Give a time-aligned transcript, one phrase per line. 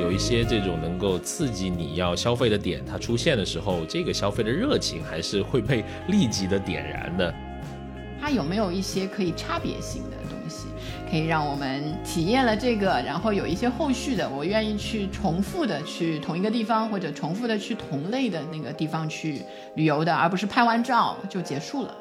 [0.00, 7.34] 有一些这种能够刺激你要消费的点，它出现的时候，这个消费的热情还是会被立即的点燃的。
[8.20, 10.66] 它有没有一些可以差别性的东西，
[11.10, 19.42] 可以让我们体验了这个，然后有一些后续的，我愿意去重复的去同一个地方，或者重复的去同类的那个地方去
[19.74, 21.94] 旅游的，而不是拍完照就结束了。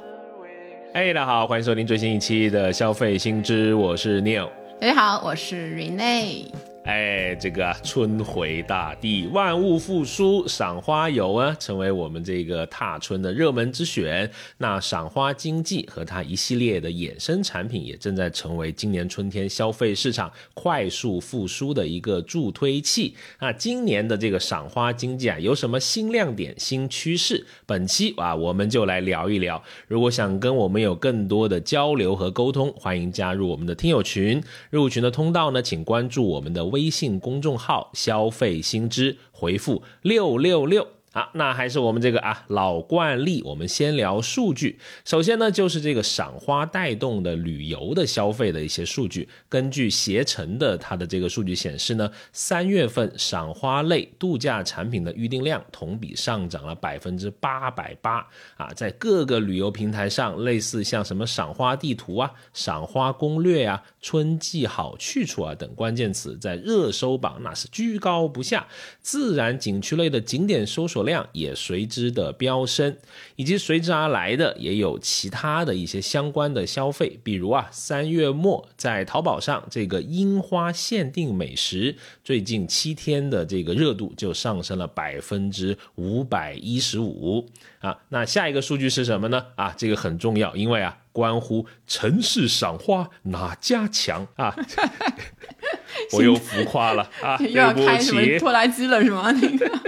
[0.94, 4.50] 哎，大家好，欢迎收听最新一期的消费新知，我是 Neil。
[4.80, 6.46] 大家好，我是 Rene。
[6.88, 14.32] 哎，这个春回大地，万物复苏，赏花游啊，成为我们这个踏春的热门之选。
[14.60, 23.14] 那赏花经济和它一系列的衍生产品，也正在成为今年春天消费市场快速复苏的一个助推器。
[23.42, 27.46] 那今年的这个赏花经济啊，有什么新亮点、新趋势？
[27.66, 29.61] 本期啊，我们就来聊一聊。
[29.89, 34.42] 如果想跟我们有更多的交流和沟通，欢迎加入我们的听友群。
[34.69, 36.77] 入群的通道呢，请关注我们的微。
[36.78, 40.97] 微信公众号“消费新知”，回复六六六。
[41.13, 44.77] 好，那还是我们这个啊老惯例，我们先聊数据。
[45.03, 49.28] 首先呢，就是这个赏花带动的旅游的消费的一些数据。
[49.50, 68.67] 根据携程的它的这个数据显示呢，三月份赏花类度假产品的预订量同比上涨了百分之八百八啊，在各个旅游平台上，类似像什么赏花地图啊、赏花攻略啊、春季好去处啊等关键词，在热搜榜那是居高不下。
[69.02, 71.06] 自然景区类的景点搜索。
[71.08, 72.95] 量也随之的飙升，
[73.36, 87.97] 以及随之而来的也有其他的一些相关的消费，比如啊，三月末在淘宝上这个樱花限定美食，最近七天的这个热度就上升了百分之五百一十五啊。
[88.09, 89.47] 那下一个数据是什么呢？
[89.55, 94.53] 啊，这个很重要，因为啊，关乎城市赏花哪家强啊。
[96.13, 99.31] 我又浮夸了啊， 又要开什么拖拉机了是吗？
[99.31, 99.67] 那个。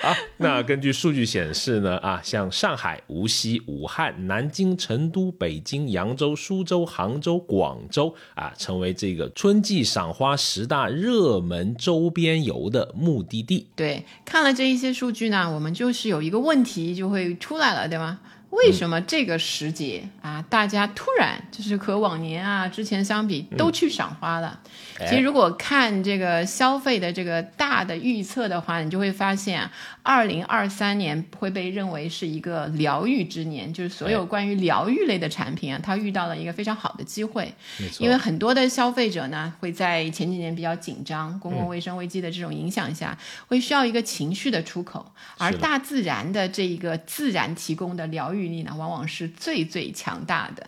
[0.00, 13.66] 好，那根据数据显示呢，啊，像上海、无锡、武汉、南京、成都、北京、扬州、苏州、杭州、广州啊，成为这个春季赏花十大热门周边游的目的地。
[13.76, 18.20] 对，看了这一些数据呢，我们就是有一个问题就会出来了，对吗？
[18.50, 24.60] 为什么这个时节啊，大家突然就是和往年啊之前相比都去赏花了？
[25.08, 29.70] 其实如果看这个消费的这个大的预测的话，你就会发现啊，
[30.10, 37.54] 二零二三年会被认为是一个疗愈之年，就是所有关于疗愈类的产品啊，它遇到了一个非常好的机会。
[38.00, 43.16] 因为很多的消费者呢，会在前几年比较紧张，公共卫生危机的这种影响下，
[43.46, 48.40] 会需要一个情绪的出口，而大自然的这一个自然提供的疗愈。
[48.40, 50.66] 愈力呢，往往是最最强大的。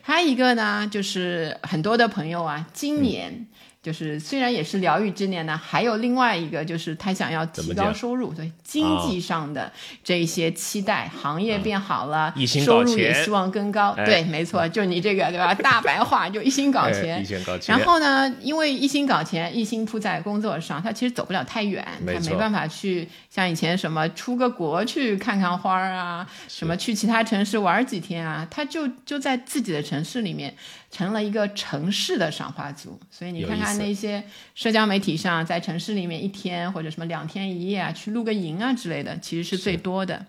[0.00, 3.46] 还有一个呢，就是很多的朋友啊，今年。
[3.80, 9.72] 就是虽然也是疗愈之年呢，还有另外一个就是他想要提高收入，对经济上的
[10.02, 13.94] 这一些期待，行业变好了，收入也希望更高。
[14.04, 15.54] 对，没错，就你这个对吧？
[15.54, 17.76] 大白话就一心搞钱，一心搞钱。
[17.76, 30.54] 然后呢，因为一心搞钱，一心扑在工作上，他其实走不了太远，他没办法去像以前什么出个国去看看花啊，什么去其他城市玩几天啊，他就就在自己的城市里面。
[30.90, 40.24] 成了一个城市的赏花族，所以你看看那些社交媒体上，在城市里面一天或者什么两天一夜啊，去露个营啊之类的，其实是最多的。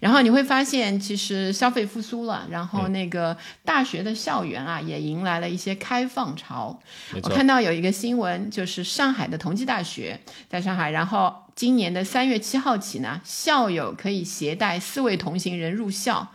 [0.00, 6.80] 然后你会发现，其实消费复苏了，然后那个大学的校园啊，也迎来了一些开放潮。
[7.22, 11.34] 我看到有一个新闻，就是上海的同济大学在上海，然后。
[11.58, 16.28] 今年的三月七号起呢，校友可以携带四位同行人入校，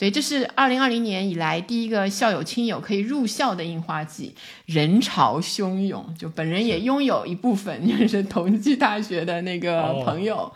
[0.00, 4.34] 所以这是二零二零年以来第一个校友亲友可以入校的樱花季，
[4.64, 6.02] 人潮汹涌。
[6.18, 10.50] 就本人也拥有一部分，就是同济大学的那个朋友，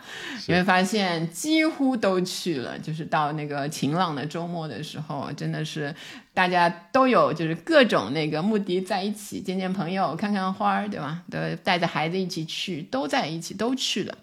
[0.47, 2.79] 你会发现几乎都去了。
[2.79, 5.93] 就是到那个晴朗的周末的时候，真的是。
[6.33, 11.21] 大家都有就是各种那个目的在一起见见朋友看看花儿对吧？
[11.31, 14.17] 都带着孩子一起去，都在一起都去了。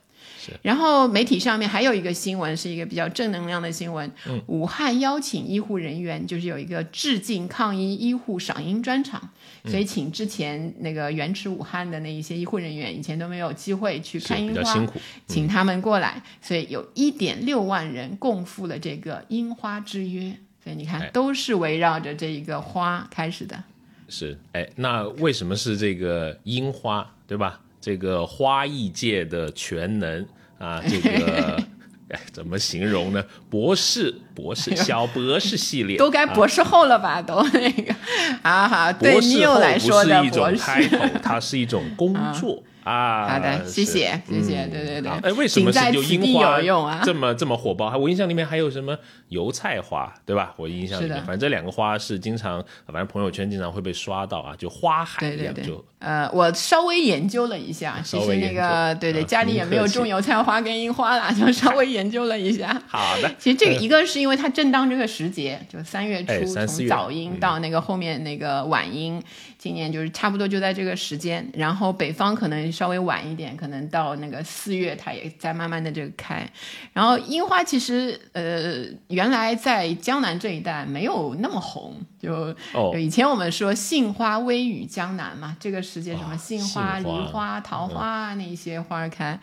[0.62, 9.30] 然后媒体上面还有一个新闻是一个比较正能量的新闻，嗯武汉邀请医护人员就是有一个致敬抗疫医护赏樱专场，
[9.66, 14.86] 所以请之前那个原驰武汉的那一些医护人员以前都没有机会去看樱花，
[15.26, 20.36] 请他们过来，所以有一点六万人共赴了这个樱花之约。
[20.62, 23.64] 所以你看，都是围绕着这一个花开始的。
[24.08, 27.60] 是，哎，那为什么是这个樱花，对吧？
[27.82, 30.24] 这个花艺界的全能
[30.58, 31.60] 啊，这个
[32.08, 33.24] 哎，怎么形容呢？
[33.50, 37.20] 博士博士小博士系列都该博士后了吧？
[37.20, 37.94] 都那个
[38.42, 40.88] 啊好，对你又来说的博士，
[41.22, 42.62] 它是一种工作。
[42.84, 45.10] 啊，好的，谢谢，谢谢，对对对。
[45.22, 47.96] 哎，为什么是有樱花这么这么火爆？
[47.96, 48.96] 我印象里面还有什么
[49.28, 50.54] 油菜花，对吧？
[50.56, 55.54] 我印象里面，反正这两个花是经常，反正朋友圈经常会被刷到啊，就花海一样。
[55.54, 62.82] 就呃，我稍微研究了一下，其实那个对对，家里也没有种油菜花跟樱花啦，就稍微研究了一下。
[62.88, 69.22] 好的，其实这个 一个是因为它正当这个时节，就三月初从早樱到那个后面那个晚樱，
[69.62, 72.72] 今年就是差不多就在这个时间，然后北方可能。
[72.72, 76.50] 稍微晚一点，可能到那个四月，它也在慢慢的这个开。
[76.92, 82.56] 然后樱花其实，呃，原来在江南这一带没有那么红，就
[82.98, 89.38] 以前我们说杏花微雨江南嘛，这个时节什么杏花、梨花、桃花那些花开。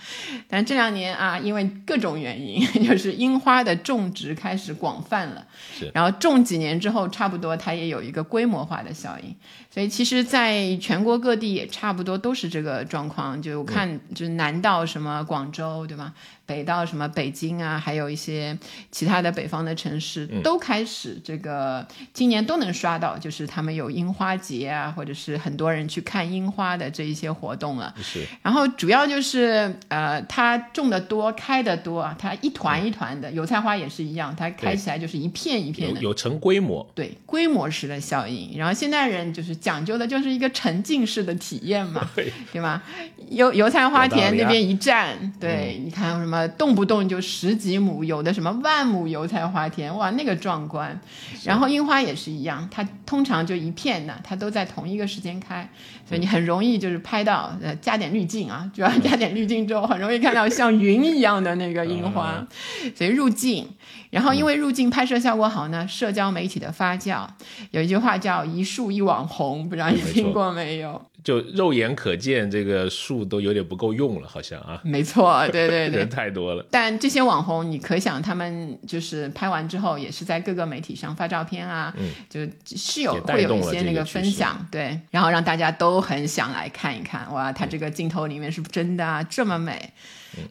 [0.50, 5.46] 但这两年啊，因为各种原因， 就是樱花的种植开始广泛了，
[5.94, 9.36] 然后种几年之后，差不多它也有一个规模化的效应。
[9.72, 13.42] 所以其实，在全国各地也差不多都是这个状况。
[13.42, 16.14] 就看，就是南到什么广州，对吧？
[16.46, 18.58] 北到什么北京啊，还有一些
[18.90, 27.94] 其他的北方的城市，都开始这个今年都能刷到，就是他们有樱花节啊，或者是很多人去看樱花的这一些活动了。
[28.02, 28.26] 是。
[28.42, 36.84] 然后主要就是呃，它种的多，开的多啊，它一团一团的，油菜花也是一样，它开起来就是一片一片的，有成规模。
[36.96, 38.58] 对，规模式的效应。
[38.58, 42.10] 然后现代人就是讲究的就是一个沉浸式的体验嘛，
[42.52, 42.82] 对吧？
[43.30, 46.38] 油油菜花田那边一站，对，你看什么？
[46.38, 50.98] 呃，动不动就十几亩，有的什么万亩油菜花田，哇，那个壮观。
[51.44, 55.70] 然后樱花也是一样，它通常就一片的，它都在同一个时间开，
[56.08, 62.48] 所以你很容易就是拍到，呃，加点滤镜啊，主要加点滤镜之后，很容易看到像云一样的那个樱花。
[62.96, 63.68] 所以入镜，
[64.10, 67.28] 然后因为入镜拍摄效果好呢，社交媒体的发酵，
[67.72, 71.09] 有一句话叫一树一网红，不知道你听过没有？
[71.24, 74.82] 就肉眼可见，这个树都有点不够用了，好像啊。
[74.84, 76.66] 没错，对对对， 人太多了。
[76.72, 81.94] 但这些网红，你可想，他们就是拍完之后，也是在各个媒体上发照片啊，
[82.30, 89.92] 就是有会有一些那个分享，对，然后让大家都很想来看一看，哇，他这个镜头里面是不是真的啊，这么美？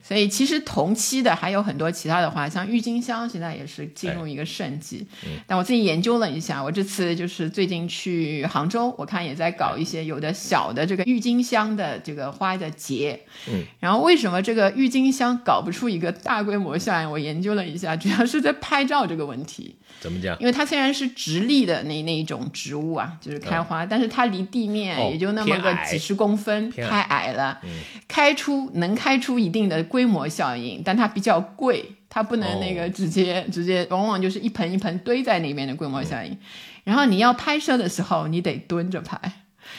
[0.03, 5.07] 所以其实同期的还有很多其他的花，像郁金香现在也是进入一个盛季。
[5.47, 13.21] 但我自己研究了一下，我这次就是最近去杭州，我看也在搞一些有的小的这个郁金香的这个花的节。
[13.49, 17.11] 嗯，然后为什么这个郁金香搞不出一个大规模效应？
[17.11, 19.77] 我研究了一下，主要是在拍照这个问题。
[20.01, 20.37] 怎么讲？
[20.39, 27.61] 因为它虽然是直立的那那一种植物啊，就是开花，但是它离地面也就那么个几十公分，太矮了。
[28.07, 36.37] 开出能开出一定的规模效应，但它比较贵，它不能那个直接直接，往往就是一盆一盆堆在那边的规模效应。
[36.85, 39.21] 然后你要拍摄的时候，你得蹲着拍。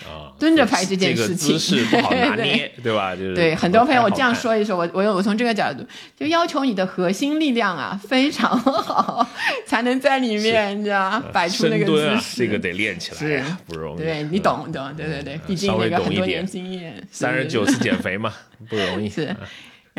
[0.06, 3.16] 啊，蹲着拍这件事情，姿势不好拿捏， 对吧？
[3.16, 5.86] 就是对很多朋友，我这样说一说，我我我从这个角度，
[6.18, 9.28] 就要求你的核心力量啊非常好，
[9.66, 12.38] 才能在里面，你知道摆出那个姿势。
[12.38, 14.00] 这个得练起来，是不容易。
[14.00, 18.34] 对你懂懂，对对对，毕竟那个很多年经验，三十九次减肥嘛，
[18.70, 19.10] 不容易。
[19.10, 19.36] 是。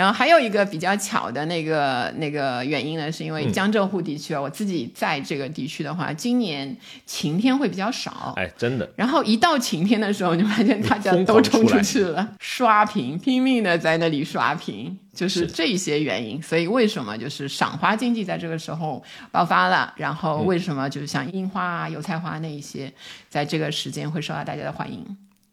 [0.00, 6.75] 然后还有一个比较巧的那个那个原因呢，是因为江浙沪地区啊，我自己在这个地区的话，今年
[7.05, 8.32] 晴天会比较少。
[8.38, 8.91] 哎，真的。
[8.97, 16.42] 然后一到晴天的时候，你发现大家都冲出去了，刷屏，拼命的在那里刷屏，就是这些原因。
[16.42, 19.92] 所以为什么就是赏花经济在这个时候爆发了？
[19.99, 22.90] 然后为什么就是像樱花啊、油菜花那一些，
[23.28, 25.04] 在这个时间会受到大家的欢迎？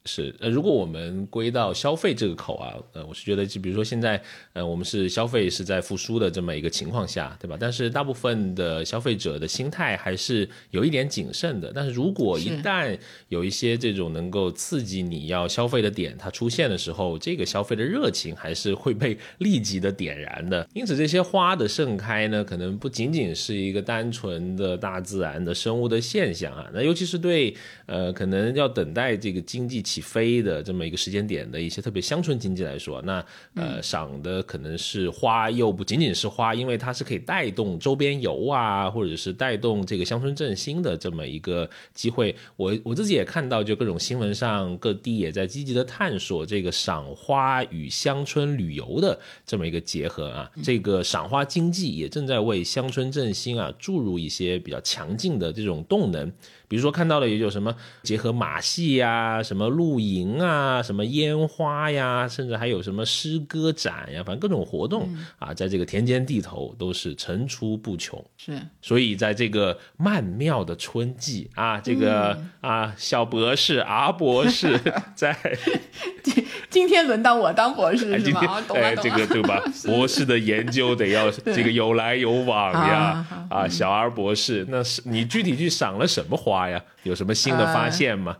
[0.07, 4.19] 是，呃，如果我们归到消费这个口啊，呃，我是觉得，就比如说现在，
[4.53, 7.57] 呃，我们是消费是在复苏的这么一个情况下，对吧？
[7.59, 11.73] 但是大部分的消费者的心态还是有一点谨慎的。
[11.75, 12.97] 但是如果一旦
[13.27, 20.65] 有一些这种能够刺激你要消费的点它出现的时候，这个消费的热情还是会被 立即的点燃的。
[20.73, 27.53] 因此，这些花的盛开呢，可能不仅仅是一个单纯的大自然的生物的现象啊，那尤其是对，
[27.87, 29.96] 呃，可能要等待这个经济起。
[29.97, 33.25] 起飞的这么一个时间点的一些特别乡村经济来说，那
[33.55, 42.35] 呃赏的可能是花，又不仅仅是花，因为它是可以带动周边游啊，或者是带动这个乡村振兴的这么一个机会。
[42.55, 50.51] 我我自己也看到，就各种新闻上各地也在积极的探索这个赏花与乡村旅游的这么一个结合啊。
[50.61, 56.31] 这个赏花经济也正在为乡村振兴啊注入一些比较强劲的这种动能。
[56.67, 65.07] 比如说看到了也有什么结合马戏呀、什么露营啊、什么烟花呀，甚至还有什么诗歌展呀，反正各种活动
[65.39, 68.23] 啊，在这个田间地头都是层出不穷。
[68.37, 74.79] 是，所以在这个曼妙的春季啊，这个啊小博士、阿博士
[75.15, 75.35] 在。
[76.23, 78.61] 今今天轮到我当博士是吗？
[78.75, 79.61] 哎，这个对吧？
[79.85, 83.25] 博士的研究得要这个有来有往呀。
[83.49, 86.81] 啊，小 R 博士，那是你具体去赏了什么花呀？
[87.03, 88.37] 有什么新的发现吗？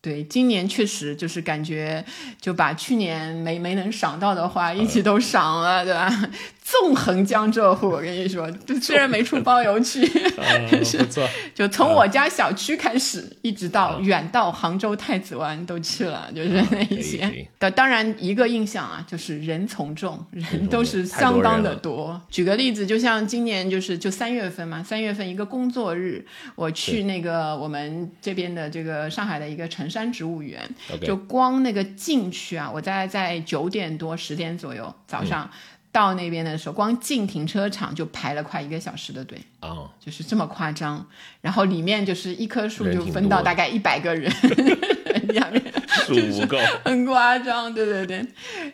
[0.00, 2.04] 对，今年确实就是感觉
[2.38, 6.10] 就把去年没没能赏到的花一起都赏了，对吧？
[6.64, 17.46] 纵横江浙沪，我跟你说， 虽然没出包邮去，不错，就从我家小区开始，一直到远到杭州太子湾都去了，就是那一些。
[17.58, 22.18] 的当然一个印象啊，就是人从众，人都是相当的多。
[22.30, 30.62] 举个例子，就像今年就是就三月份嘛，三月份一个工作日，我去那个我们这边的这个上海的一个城山植物园，
[31.02, 35.50] 就光那个进去啊，我在在九点多十点左右早上。
[35.94, 39.38] 到那边的时候，光进停车场就排了快一个小时的队。
[39.60, 41.06] 啊，就是这么夸张。
[41.40, 44.30] 然后里面就是一棵树就分到大概一百个人，
[45.28, 47.72] 两边数不够，很夸张。
[47.72, 48.26] 对对对，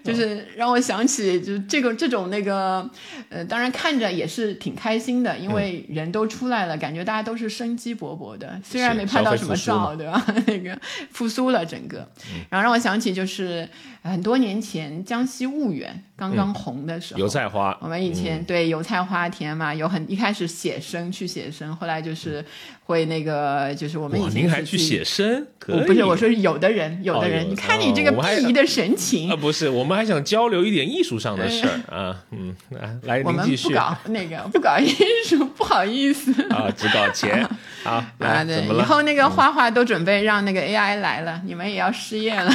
[0.03, 2.89] 就是让我想起就是这个这种那个
[3.29, 8.61] 呃，当然看着也是挺开心的，因为人都出来了，感觉大家都是生机勃勃的。
[8.65, 10.25] 虽然没拍到什么照，对吧？
[10.49, 10.77] 那个
[11.13, 12.09] 复苏了整个，
[12.49, 13.69] 然后让我想起就是
[14.03, 17.21] 很多年前江西婺源刚刚红的时候。
[17.21, 22.45] 油菜花，我们以前对油菜花田嘛，有很一开始写生去写生，后来就是
[22.85, 25.47] 会那个，就是我们以前您还去写生？
[25.59, 32.55] 不是，我说有的人，有的人，你看你这个鄙夷的神情啊，不是，我们还想交流一点艺术上的事儿啊，嗯，
[33.05, 37.49] 来，我们不搞 那个，不搞艺术，不好意思啊，只搞钱
[37.85, 38.83] 啊，来，怎么了？
[38.83, 42.53] 以后那个画画都准备让那个 AI 来了，你们也要失业了。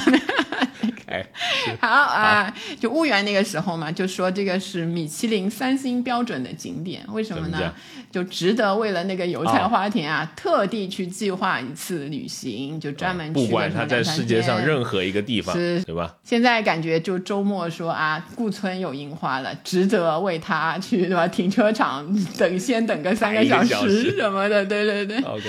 [1.80, 7.74] 好啊，就婺源那个时候嘛，就说这个是米其林三星标准的景点，为什么呢？
[8.12, 13.34] 就值得为了那个油菜花田啊，特地去计划一次旅行，就专门去。
[13.34, 16.16] 不管它在世界上任何一个地方，对吧？
[16.24, 21.28] 现在感觉就周末说啊，顾村有樱花了，值得为他去对吧？
[21.28, 22.08] 停车场
[22.38, 25.18] 等，先等个三个小时什么的，对对对。
[25.18, 25.44] OK。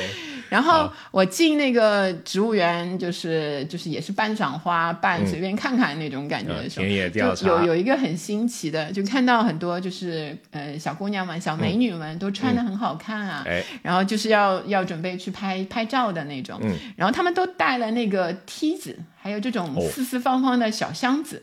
[0.48, 13.44] 然后我进那个植物园，就是就是也是半赏花，半随便看看那种感觉的时候，就有有一个很新奇的，就看到很多就是呃小姑娘们、小美女们都穿的很好看啊，
[13.82, 16.60] 然后就是要要准备去拍拍照的那种，
[16.96, 21.42] 然后他们都带了那个梯子，还有这种四四方方的小箱子，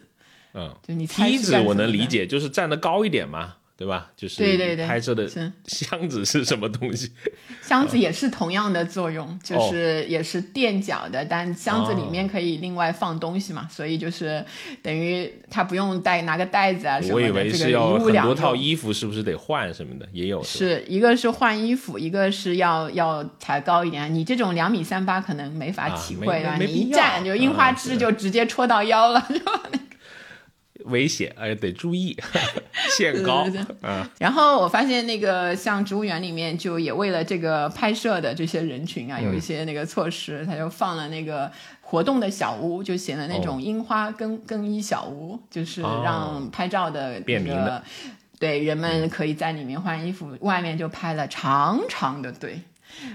[0.53, 3.55] 嗯，就你梯子我能理解，就是站得高一点嘛。
[3.83, 4.09] 对吧？
[4.15, 5.27] 就是对对对，拍摄的
[5.65, 7.11] 箱子是什么东西？
[7.61, 14.45] 箱子也是同样的作用，就是也是垫脚的，但箱子里面可以另外放东西嘛，所以就是
[14.81, 17.15] 等于他不用带拿个袋子啊什么的。
[17.15, 20.07] 我以为是要很多套衣服，是不是得换什么的？
[20.13, 24.13] 也有是一个是换衣服，一个是要要抬高一点。
[24.15, 29.27] 你这种两米三八可能没法体会啊，你一站就樱花枝就直接戳到腰了。
[30.85, 32.17] 危险，哎，得注意，
[32.97, 33.47] 限高。
[33.81, 34.07] 嗯。
[34.19, 47.83] 然后我发现那个像植物园里面，就也为了这个拍摄的这些人群啊，有一些那个措施，他就放了那个活动的小屋，就写了那种樱花更更衣小屋，就是让拍照的便民的，
[48.39, 52.59] 对人们可以在里面换衣服，外面就排了长长的队。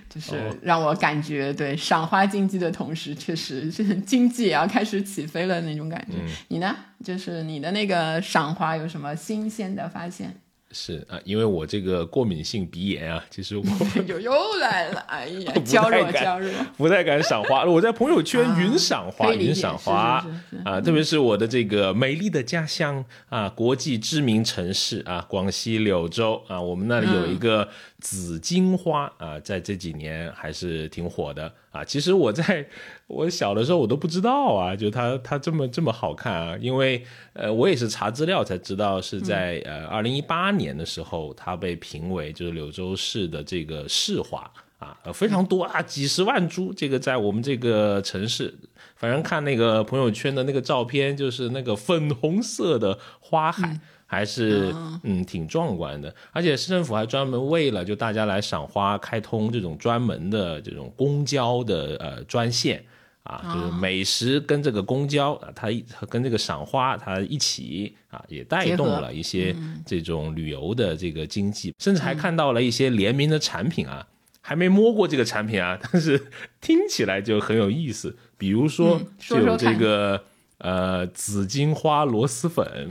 [0.08, 6.14] 就是让我感觉，对赏花经济的同时，确实是经济也要开始起飞了那种感觉。
[6.48, 6.74] 你呢？
[7.04, 10.34] 就是你的那个赏花有什么新鲜的发现？
[10.70, 13.64] 是啊，因为我这个过敏性鼻炎啊，其实我
[14.06, 17.64] 又又来了，哎呀， 娇弱娇弱，不太敢赏花。
[17.64, 20.22] 我在朋友圈云赏花，云赏花
[20.66, 27.66] 啊，特别是我的这个美丽的家乡啊，国际知名城市啊，广西柳州啊，我们那里有一个。
[28.00, 31.84] 紫荆花啊，在这几年还是挺火的啊。
[31.84, 32.64] 其实我在
[33.08, 36.56] 我小的时候，我都不知道啊，就它它这么这么好看啊。
[36.60, 46.72] 因为呃，我也是查资料才知道，是在呃二零一八年的时候，它被评为就是柳州市的这个市花啊，非常多啊，几十万株。
[46.72, 48.54] 这个在我们这个城市，
[48.94, 53.80] 反正看那个朋友圈的那个照片，就是那个粉红色的花海。
[54.10, 54.74] 还是
[55.04, 55.24] 嗯。
[55.24, 62.82] 挺壮观的，而且市政府还专门为了就大家来赏花开通这种专门的这种公交的呃专线
[63.24, 65.68] 啊，就是美食跟这个公交啊，它
[66.08, 74.06] 跟这个赏花它一起啊，也带动了一些这种旅游的这个经济，甚至还看到了一些联名的产品啊。
[74.40, 76.18] 还没摸过这个产品啊， 但是
[76.58, 78.16] 听起来就很有意思。
[78.38, 80.24] 比如说，就有这个
[80.56, 82.90] 呃紫荆花螺蛳粉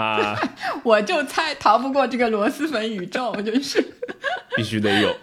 [0.00, 0.36] 啊，
[0.82, 3.84] 我就猜逃不过这个螺蛳粉宇宙，就是
[4.56, 5.14] 必须得有。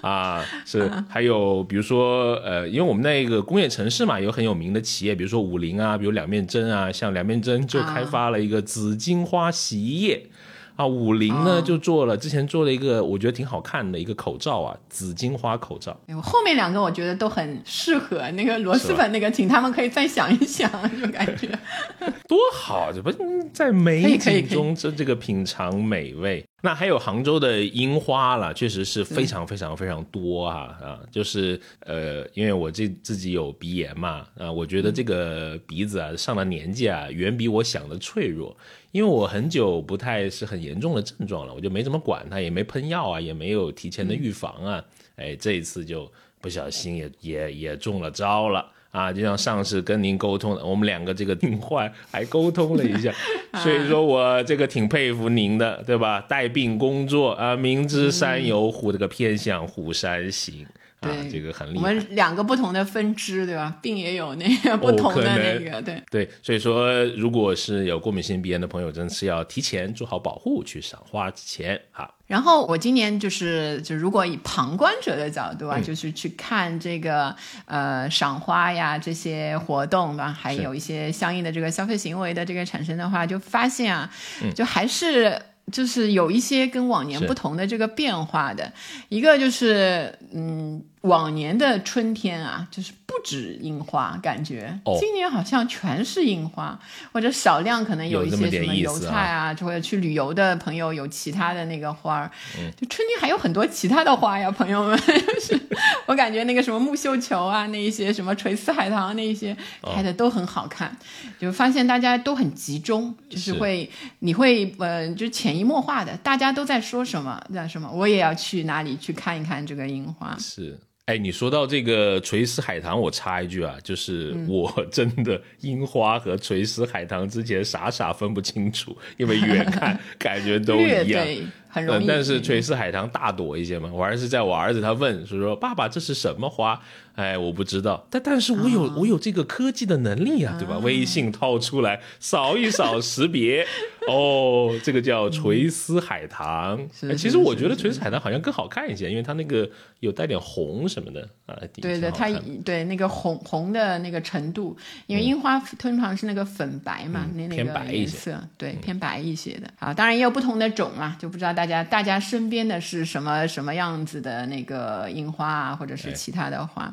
[0.00, 10.26] 啊，是还有比如说，呃，因为我们那个工业城市嘛，有很有名的企业，比如说五菱啊，比如两面针啊，像两面针就开发了一个紫荆花洗衣液。
[10.76, 15.96] 啊，五菱呢就做了，之前做了一个我觉得挺好看的一个口罩啊，紫荆花口罩。
[16.22, 21.48] 后面两个我觉得都很适合，那个螺蛳粉那个，请他们可以再想一想，就感觉
[22.26, 23.12] 多好，这不
[23.52, 26.44] 在美景中这这个品尝美味。
[26.64, 31.00] 那还有杭州的樱花了，确实是非常非常非常多啊啊！
[31.10, 38.56] 就是呃，因为我这自己有鼻炎嘛啊，我觉得这个鼻子啊上了年纪啊，远比我想的脆弱。
[38.92, 44.84] 因为我很久不太是很严重的症状了，我就没怎么管它，也没喷药啊，也没有提前的预防啊。
[45.16, 46.08] 哎，这一次就
[46.40, 49.12] 不小心也也也中了招了啊！
[49.12, 53.12] 就像上次跟您沟通的，我们两个这个病患还沟通了一下，
[53.62, 56.20] 所以说我这个挺佩服您的，对吧？
[56.28, 60.66] 带病工作啊，明知山有虎，这个偏向虎山行。
[61.02, 61.76] 对，这个很厉害。
[61.76, 63.76] 我们两个不同的分支，对吧？
[63.82, 66.30] 病也有那个 不同的那个，对对。
[66.42, 72.08] 所以说，如果是有过敏性鼻炎的朋友，真是要提前做好保护，去赏花之前啊。
[72.26, 77.34] 然后我今年就是，就如果以旁观者的角度啊，就是去看这个
[77.66, 84.10] 呃赏花呀这些活动吧，还有一些相应的这个消费行为的这个产生的话，就发现啊，
[84.54, 85.40] 就还是。
[85.70, 88.72] 就是有一些跟往年不同的这个变化的，
[89.08, 90.82] 一个就是嗯。
[91.02, 96.78] 往年的春天啊，就是不止樱花，感觉今年好像全是樱花，
[97.12, 102.30] 或者少量可能有一些什么油菜啊，或者去旅游的朋友有其他的那个花儿。
[102.76, 105.60] 就春天还有很多其他的花呀，朋友们， 就是
[106.06, 110.96] 我感觉那个什么木绣球啊，那一些什么垂丝海棠那一些开的都很好看，
[111.38, 120.36] 就发现大家都很集中，就是会你会呃，就潜移默化的，大家都在说什么在什么，我也要去哪里去看一看这个樱花。
[120.38, 120.78] 是。
[121.06, 131.26] 哎，你说到这个垂丝海棠，我插一句啊，就是我真的樱花和垂丝海棠之前傻傻分不清楚，因为远看 感觉都一样。
[131.72, 133.90] 很容易，但是垂丝海棠大朵一些嘛。
[133.90, 136.78] 我儿子在我儿子他问说说爸爸这是什么花？
[137.14, 138.06] 哎，我不知道。
[138.08, 140.78] 但但是我有我有这个科技的能力啊，对吧？
[140.78, 143.66] 微信掏出来扫一扫识别，
[144.08, 146.80] 哦，这个叫垂丝海棠。
[147.18, 149.68] 其实我觉得垂丝海棠好像更好看一些，因为它那个
[150.00, 151.54] 有带点红什么的啊。
[151.74, 152.30] 对对，它
[152.64, 154.74] 对那个红红的那个程度，
[155.06, 159.68] 因为樱花通常是那个粉白嘛，那那个颜色对偏白一些的。
[159.78, 161.61] 啊，当然也有不同的种啊，就不知道大。
[161.62, 166.92] 大家，大家身边的是什么什么样子的那个樱花啊，或者是其他的花？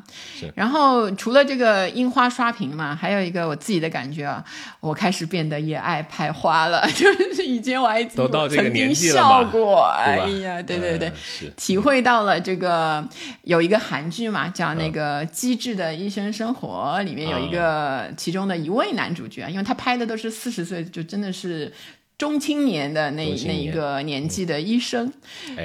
[0.54, 4.44] 然后除了这个樱花刷屏嘛，还有一个我自己的感觉啊，
[4.78, 6.88] 我开始变得也爱拍花了。
[6.94, 8.30] 就是以前我还曾
[8.72, 11.12] 经笑过，哎呀，对对对，
[11.56, 13.04] 体会到了这个
[13.42, 21.72] 有一个韩剧嘛，叫那个《机智的医生生活》，里面有一个其中的一位男主角，因为他拍的都是四十岁，就真的是。
[22.20, 25.10] 中青年的那那一个年纪的医生，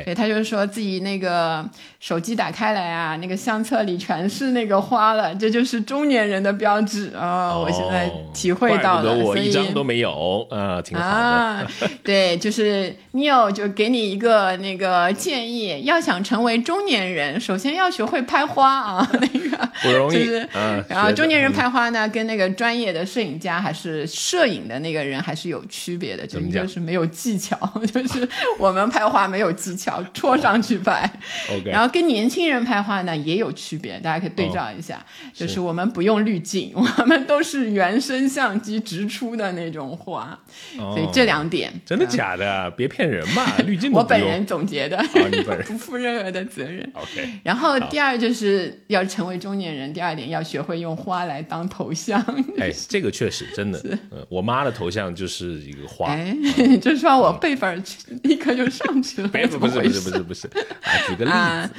[0.05, 7.57] 对他就是说自己那个手机打开来啊，那个相册里全是那个花了，这就是中年人的标志啊！
[7.57, 11.67] 我现在体会到了，我一张都没有啊，挺好的。
[12.01, 20.13] 对，就是你有就给你一个那个建议，要想成为中年人，首先要学会拍花啊， 那个不容易。
[20.13, 20.47] 就是
[20.87, 26.44] 然后中年人拍花呢，跟那个专业的摄影家还是摄影的那个人还是有区别的，就。
[26.51, 27.57] 就是没有技巧，
[27.93, 28.27] 就是
[28.57, 31.09] 我们拍花没有技巧，戳上去拍。
[31.65, 35.03] 然后跟年轻人拍花呢也有区别，大家可以对照一下。
[35.33, 40.37] 就是我们不用滤镜， 我们都是原生相机直出的那种花。
[40.75, 42.71] 所以这两点真的假的？
[42.71, 43.45] 别骗人嘛！
[43.65, 44.97] 滤镜我本人总结的，
[45.65, 46.89] 不负任何的责任。
[46.93, 47.29] OK。
[47.43, 52.21] 然后第二就是要成为中年人，第二点要学会用花来当头像。
[52.57, 53.79] 哎，这个确实真的。
[54.11, 56.07] 嗯，我妈的头像就是一个花。
[56.81, 57.83] 就是说我辈分
[58.23, 60.47] 立刻就上去了， 不是不是不是不是不是
[60.81, 61.69] 啊，举个例子啊，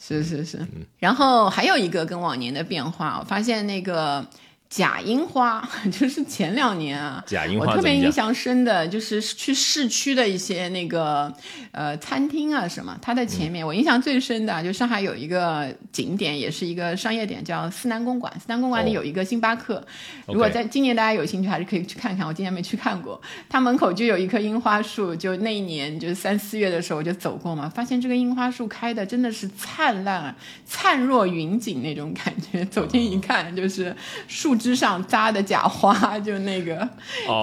[0.00, 0.66] 是是是，
[0.98, 4.26] 然后还有一个跟往年的变化，我发现那个
[4.68, 11.32] 假樱花 就是前两年啊，假樱花我特别印象深的就是去市区的一些那个
[11.70, 18.32] 呃餐厅啊什么，它的前面我印象最深的啊就上海有一个景点，也是一个商业点，叫思南公馆。
[18.40, 19.80] 思南公馆里有一个星巴克，
[20.26, 22.26] 如果在今年大家有兴趣，还是可以去看看。
[22.26, 32.64] 我今年没去看过，它门口就有一棵樱花树，就那一年就是三四月的时候我就走过嘛，发现这个樱花树开的真的是灿烂，灿若云锦那种感觉。
[32.64, 33.94] 走近一看，就是
[34.26, 34.55] 树。
[34.58, 36.88] 枝上扎的假花， 就那个，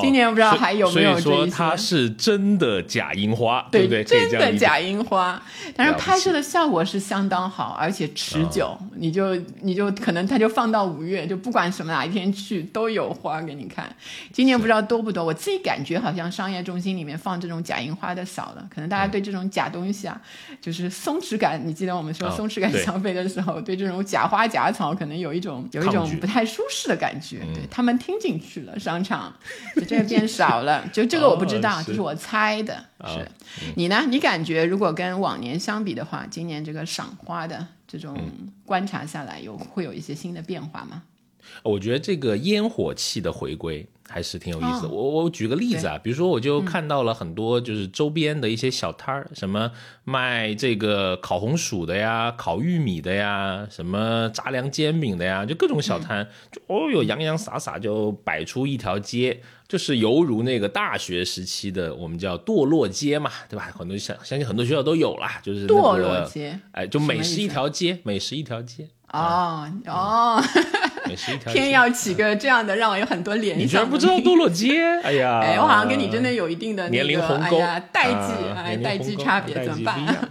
[0.01, 1.51] 今年不知道还有没有这些。
[1.51, 4.03] 它是真的假樱花，对不对？
[4.03, 5.41] 真的假樱花，
[5.75, 8.75] 但是拍摄的效果是相当好，而且持久。
[8.95, 13.93] 你就你就可能它就放到五月，就不管什么哪一天去都有花给你看。
[14.31, 20.19] 今年不知道多不多，我自己感觉好像商业中心里面放这种假樱花的少了，可能大家对这种假东西啊，
[20.61, 21.61] 就是松弛感。
[21.63, 26.93] 你记得我们说松弛感消费的时候，对这种假花假草可能有一种有一种不太舒适的。
[27.02, 29.33] 感觉对他们听进去了，商场
[29.75, 32.85] 就这个变少了， 就这个我不知道，这是我猜的。
[33.05, 33.27] 是
[33.75, 34.05] 你呢？
[34.09, 38.17] 你感觉如果跟往年相比的话，今年这个赏花的这种
[38.65, 41.03] 观察下来，有会有一些新的变化吗？
[41.63, 43.85] 我觉得这个烟火气的回归。
[44.09, 44.85] 还是挺有意思。
[44.85, 49.71] 我我举个例子啊，比如说我就看到了很多就是周边的一些小摊儿，什么
[50.03, 63.71] 卖这个烤红薯的呀、烤玉米的呀、什么杂粮煎饼的呀，就各种小摊，就哦哟洋洋洒洒就摆出一条街，就是犹如那个大学时期的我们叫堕落街嘛，对吧？
[63.75, 68.89] 很多相相信很多学校都有啦，就是堕落街，哎，就美食一条街，美食一条街。
[69.11, 70.41] 哦哦，
[71.51, 73.63] 偏要起个这样的，让我有很多联想。
[73.63, 74.81] 你居然不知道堕落街？
[75.03, 77.59] 哎呀， 哎，我好像跟你真的有一定的年龄鸿沟，
[77.91, 80.29] 代际哎，代际差别怎么办？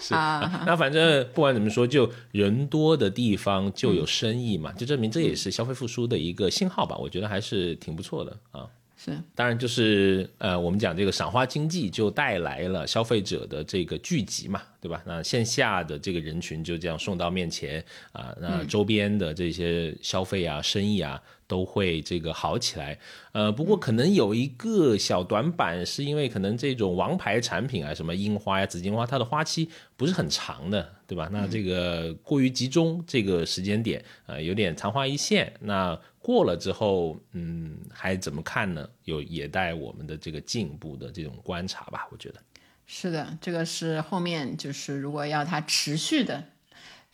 [0.00, 6.96] 是啊， 那反正不管怎么说，就人多的地方就有生意嘛，就证明这也是消费复苏的一个信号吧。
[6.96, 8.66] 我觉得还是挺不错的啊。
[9.04, 15.02] 是，当然就是呃，我们讲这个赏花经济就带来了消费者的这个聚集嘛，对吧？
[15.04, 22.98] 那线下的这个人群就这样送到面前啊，那周边的这些消费啊、生意啊都会这个好起来。
[23.32, 31.28] 呃，不过可能有一个小短板，是因为可能这种王牌产品啊，什么樱花呀、紫荆花，它的花期不是很长的，对吧？
[31.30, 35.52] 那这个过于集中，这个时间点呃，有点昙花一现。
[35.60, 38.88] 那过了之后，嗯，还怎么看呢？
[39.04, 42.40] 有也带我们的这个进步的这种观察吧，我觉得
[42.86, 46.42] 是的，这个是后面就是如果要它持续的。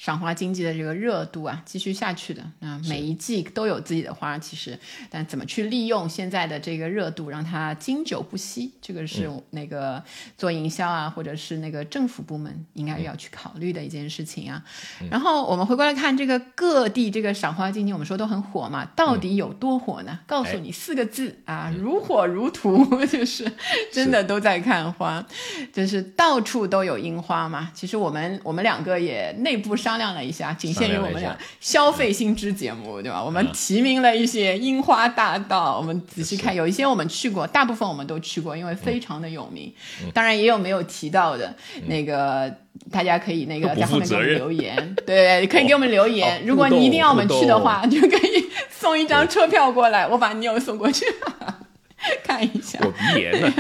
[0.01, 4.79] 赏花经济的这个热度啊，继续下去的啊，每一季都有自己的花，其实，
[5.11, 10.03] 但怎么去利用现在的这个热度，让它经久不息，这个是那个
[10.39, 14.65] 做营销啊，或者是那个政府部门应该要去考虑的一件事情啊。
[15.11, 20.19] 然后我们回过来看这个各地这个赏花经济，我们说都很火嘛，到底有多火呢？
[20.27, 23.53] 告诉你四个字啊，如火如荼， 就是
[23.93, 25.23] 真的都在看花，
[25.71, 27.71] 就是到处都有樱花嘛。
[27.75, 29.90] 其实我们我们两个也内部上。
[29.91, 33.21] 商量了一下，仅限于我们俩消费新知节目，对吧？
[33.21, 39.73] 我们提名了一些樱花大道，我们仔细看，有一些我们去过，大部分我们都去过，因为非常的有名。
[40.15, 41.53] 当然也有没有提到的，
[41.89, 42.49] 那个
[42.93, 46.47] 大家可以那个在后面给我们留言，对，可以给我们留言。
[46.47, 51.05] 如果你一定要我们去的话，就可以送一张车票过来，我把妞送过去
[52.23, 52.79] 看一下。
[52.81, 53.53] 我鼻炎了。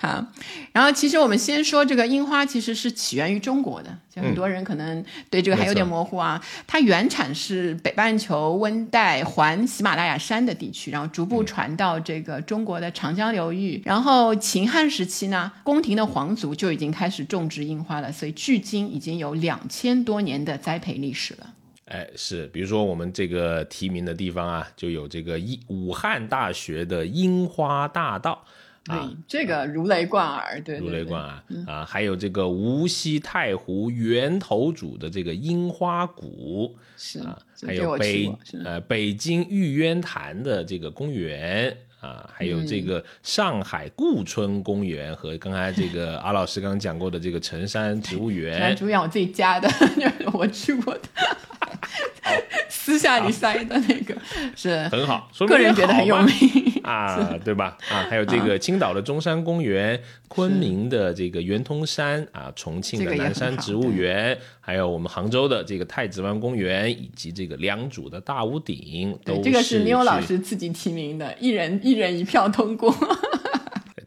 [0.00, 0.26] 好，
[0.72, 6.44] 然后其实我们先说这个樱花，其实是起源于中国的，就很多人可能对这个还有点模糊啊。
[6.66, 13.80] 它原产是北半球温带环喜马拉雅山的地区，然后逐步传到这个中国的长江流域。
[13.84, 21.54] 然后秦汉时期呢，宫廷的皇族就已经开始种植樱花了，所以距今已经有两千多年的栽培历史了。
[21.84, 28.44] 哎，是，比如说我们这个提名的地方啊，就有这个一武汉大学的樱花大道。
[28.84, 28.96] 对，
[29.28, 31.84] 这个如雷贯耳，对，如雷贯耳啊！
[31.84, 38.32] 还有这个无锡太湖源头主的这个樱花谷，是啊，还有北
[38.64, 49.70] 呃北京玉渊潭的这个公园啊，还有这个上海顾村公园和刚才这个阿老师刚刚讲过的这个辰山植物 园，植物园我自己家的，
[50.34, 51.00] 我去过的。
[52.68, 54.14] 私下里塞的那个。
[54.56, 54.88] 是。
[54.88, 56.34] 很好，个人觉得很有名。
[56.82, 57.76] 啊，对吧？
[57.90, 72.92] 啊，还有这个青岛的中山公园、昆明的这个圆通山啊、重庆的南山植物园，还有我们杭州的这个太子湾公园，以及这个良渚的大屋顶，都这个是妞老师自己提名的，一人一人一票通过。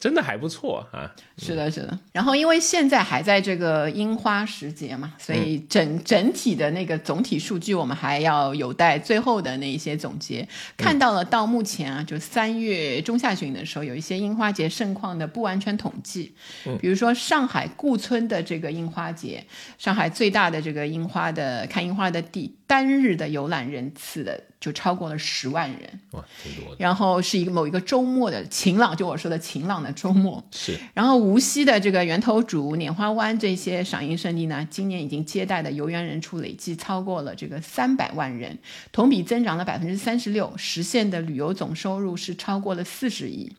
[0.06, 1.12] 真的还不错啊。
[1.36, 1.98] 是的，是的。
[2.12, 10.48] 然后因为现在还在这个樱花时节嘛，所以整整体的那个总体数据，我们还要有待最后的那一些总结。
[10.78, 16.36] 看到了到目前啊，就三月中下旬的时候，有一些樱花节盛况的不完全统计。
[16.80, 19.44] 比如说上海顾村的这个樱花节，
[19.80, 24.42] 上海最大的这个樱花的看樱花的地，单日的游览人次的。
[24.58, 26.78] 就超过了十万人，哇，挺多的。
[26.80, 30.44] 然后是一个某一个周末的晴朗，就我说的晴朗的周末。
[30.50, 30.76] 是。
[30.96, 38.58] 然后无锡的这个源头渚、拈花湾这些赏樱胜地呢，今年已经接待的游园人数累计超过了这个三百万人，
[38.92, 43.52] 同比增长了百分之三十六，实现的旅游总收入是超过了四十亿。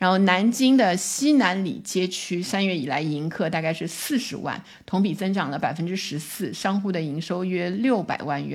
[0.00, 8.47] 然后南京的西南里街区三月以来迎客大概是四十万，同比增长了百分之十四，商户的营收约六百万元，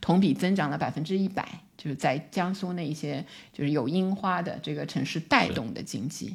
[0.00, 1.46] 同比增长了百分之一百。
[1.78, 6.34] 就是在江苏那一些就是有樱花的这个城市带动的经济，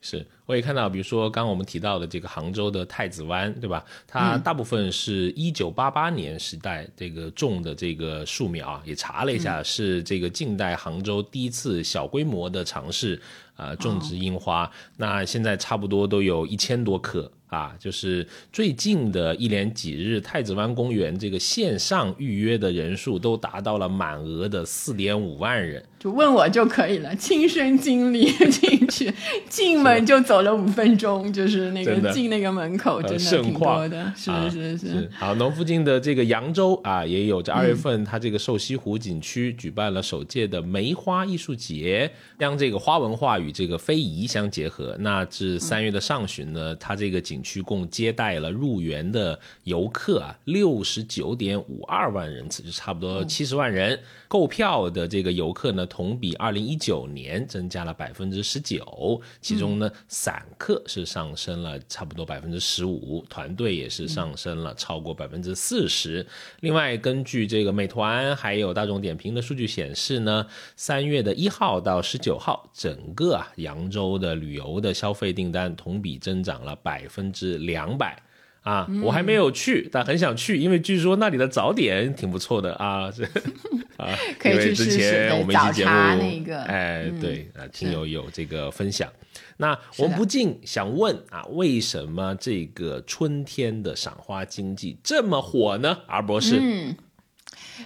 [0.00, 3.84] 是我也看到，比如说刚刚我们提到的这个杭州的太子湾，对吧？
[4.06, 13.20] 它大部分是一九八八年时代这个种的这个树苗啊，也查了一下，是这个近代杭州第一次小规模的尝试
[13.56, 17.30] 啊种植樱花，那现在差不多都有一千多棵。
[17.48, 25.84] 啊，就是最近的一连几日，太子湾公园这个线上预约的人数都达到了满额的四点五万人。
[25.98, 29.12] 就问我就可以了， 亲身经历 进去，
[29.48, 35.10] 进门就走了五分钟，就是那个进那个门口，真的挺多的，是是是。
[35.18, 44.96] 好，农附近的这个扬州啊，也有在二月份，它这个瘦西湖景区举办了首届的梅花艺术节，将这个花文化与这个非遗相结合。
[45.00, 53.98] 那至三月的上旬呢，它这个景区共接待了入园的游客啊，六十九点五二万人次，就差不多七十万人。
[54.28, 66.24] 购票的这个游客呢，同比二零一九年增加了百分之十九，其中呢，散客是上升了差不多百分之十五，团队也是上升了超过百分之四十。
[66.60, 70.46] 另外，根据这个美团还有大众点评的数据显示呢，
[70.76, 78.22] 三月的一号到十九号，整个啊扬州的旅游的消费订单同比增长了百分之两百。
[78.68, 83.10] 啊，我还没有去，但很想去，因为据说那里的早点挺不错的啊。
[83.10, 83.24] 这
[83.96, 86.60] 啊，可以去试试早茶那个。
[86.64, 89.10] 哎，对啊，听友有这个分享。
[89.56, 96.00] 那我们不禁想问啊，为什么这个春天的赏花经济这么火呢？
[96.06, 96.94] 阿博士，嗯，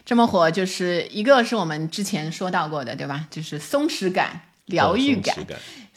[0.05, 3.29] 这么火，就是一个是我们之前说到过的，对吧？
[3.31, 5.37] 就是松弛感、疗愈感。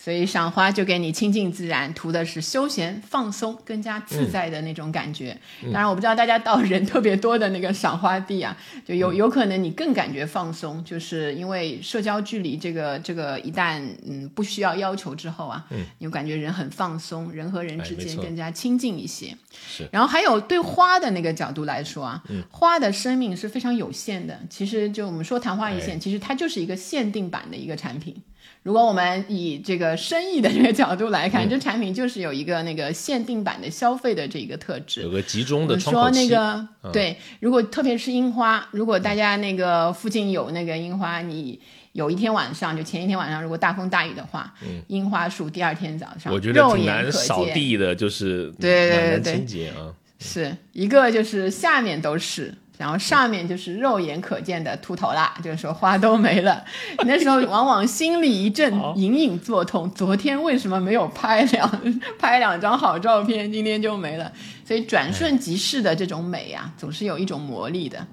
[0.06, 5.36] 所以赏花就给你亲近自然，图的是休闲放松、更加自在的那种感觉。
[5.74, 19.36] 当然，我不知道大家到人特别多的那个赏花地啊，就有有可能你更感觉放松，就是因为社交距离这个这个一旦嗯不需要要求之后啊，嗯你就感觉人很放松，人和人之间更加亲近一些。
[19.52, 19.90] 是。
[19.92, 24.40] 然后还有对花的那个角度来说啊，花的生命是非常有限的。
[24.52, 28.16] 其实就我们说昙花一现，其实它就是一个限定版的一个产品。
[28.64, 41.60] 如果我们以这个生意的这个角度来看，这产品就是有一个那个限定版的消费的这个特质，有个集中的说那个对，如果特别是樱花，如果大家那个附近有那个樱花，你
[41.92, 44.52] 有一天晚上就前一天晚上，如果大风大雨的话，
[44.88, 52.52] 樱花树第二天早上我觉得挺难扫地的，就是对对对清洁啊，是一个就是下面都是。
[52.78, 56.64] 然后上面就是肉眼可见的秃头啦，就是说花都没了。
[57.06, 61.70] 那时候往往心里一阵隐隐作痛，昨天为什么没有拍两
[62.20, 64.32] 拍两张好照片，今天就没了？
[64.66, 68.06] 所以转瞬即逝的这种美啊，总是有一种魔力的，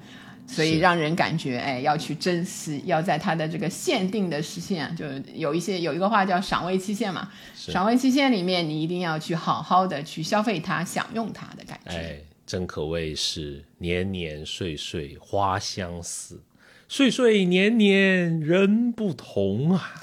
[0.46, 12.22] 所以让人感觉哎要去珍惜，要在它的这个限定的时限，就有一些有一个话叫赏味期限嘛，赏味期限里面你一定要去好好的去消费它，享用它的感觉。
[12.52, 16.42] 真可谓是年年岁岁花相似，
[16.86, 19.94] 岁岁年年人不同啊！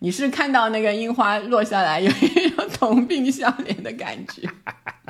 [0.00, 4.46] 你是看到那个樱花落下来，有一种同病相怜的感觉？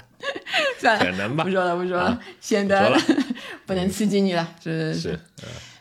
[0.79, 1.43] 算了，可能吧。
[1.43, 2.97] 不说了，不说了，显得
[3.67, 5.19] 不能刺激你了，是是是。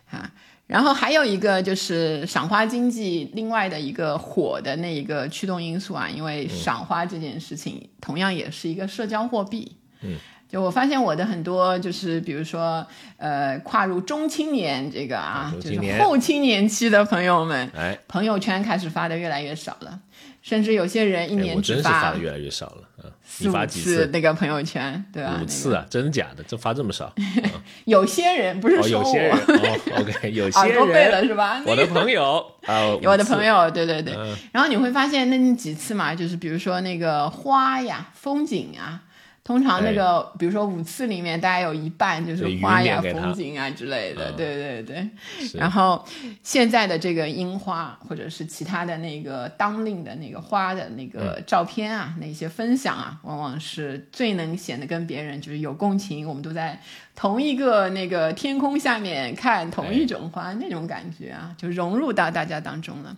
[0.10, 0.34] 啊，
[0.66, 9.78] 然后还有一个就是赏花经济，另外的一个火的那一个驱动因素啊，因为赏花这件事情同样也是一个社交货币。
[10.02, 10.18] 嗯。
[10.54, 12.86] 就我发现我的很多就是，比如说，
[13.18, 20.00] 呃，跨入中青年这个啊，就是后青年期的朋友们，哎，朋友圈开始发的越来越少了，
[20.44, 25.40] 甚至有些人一年只发的越来越少了，四五次那个朋友圈，对吧？
[25.42, 26.44] 五次啊，真的假的？
[26.48, 27.12] 这发这么少？
[27.86, 29.36] 有些人不是说有些人，
[29.98, 31.64] OK，有些人背了是吧？
[31.66, 34.14] 我的朋友 啊，我的朋友，对对对。
[34.52, 39.02] 然后你会发现那几次嘛，就是比如说那个花呀、风景啊。
[39.44, 45.10] 通常那个，比如说五次里面，大概有一半就是花呀、风景啊之类的，对对对。
[45.54, 46.04] 然后
[46.42, 56.80] 现在的这个樱花，或者是其他的那个当令的那个花的那个照片啊，那些分享啊，往往是最能显得跟别人就是有共情，我们都在
[57.16, 63.16] 同一个那个天空下面看同一种花那种感觉啊，就融入到大家当中了。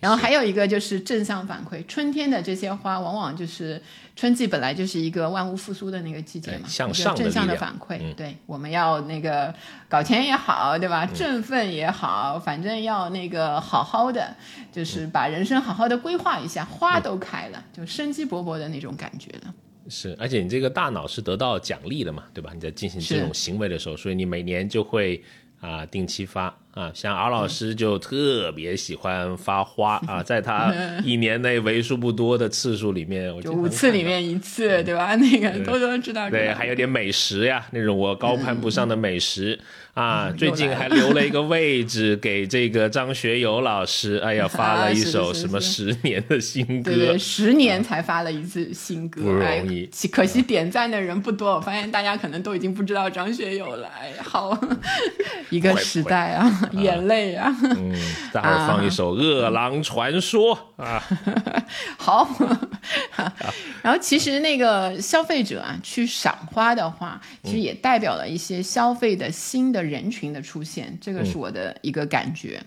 [0.00, 3.80] 然后还有一个就是正向反馈，春天的这些花往往就是
[4.14, 8.14] 春季本来就是一个万物复苏的那个季节嘛，向上正向的反馈。
[8.14, 9.52] 对，我们要那个
[9.88, 11.04] 搞钱也好，对吧？
[11.06, 14.34] 振奋也好，反正要那个好好的，
[14.72, 16.64] 就是把人生好好的规划一下。
[16.64, 19.54] 花都开了，就生机勃勃的那种感觉了。
[19.88, 22.52] 是，而且你这个大脑是得到奖励的嘛，对吧？
[22.54, 25.22] 你在进行这种行为的时候，所以你每年就会
[25.64, 26.54] 啊定期发。
[26.74, 30.74] 啊，像敖老师就特别喜欢发花啊， 在他
[31.04, 35.14] 一年内为数不多的次数里面，我就五次里面一次，对吧？
[35.22, 36.28] 那个多多知道。
[36.28, 39.56] 对，还有点美食呀，那种我高攀不上的美食
[39.92, 40.34] 啊。
[40.36, 49.88] 最近还留了一个位置给这个张学友老师，哎呀， 发了一首什么十年的新歌，对，十年才发了一次新歌，不容易。
[50.10, 53.86] 可惜点赞的人不多，我发现大家可能都已经不知道张学友了。
[53.96, 54.60] 哎，好，
[55.50, 56.50] 一个时代啊。
[56.72, 57.54] 眼泪啊！
[57.62, 57.92] 嗯，
[58.32, 61.02] 待会儿放一首《饿狼传说》啊。
[61.98, 62.28] 好，
[63.82, 72.62] 然后其实那个消费者啊，去赏花的话，其实也代表了一些消费的新的人群的出现，这个是我的一个感觉。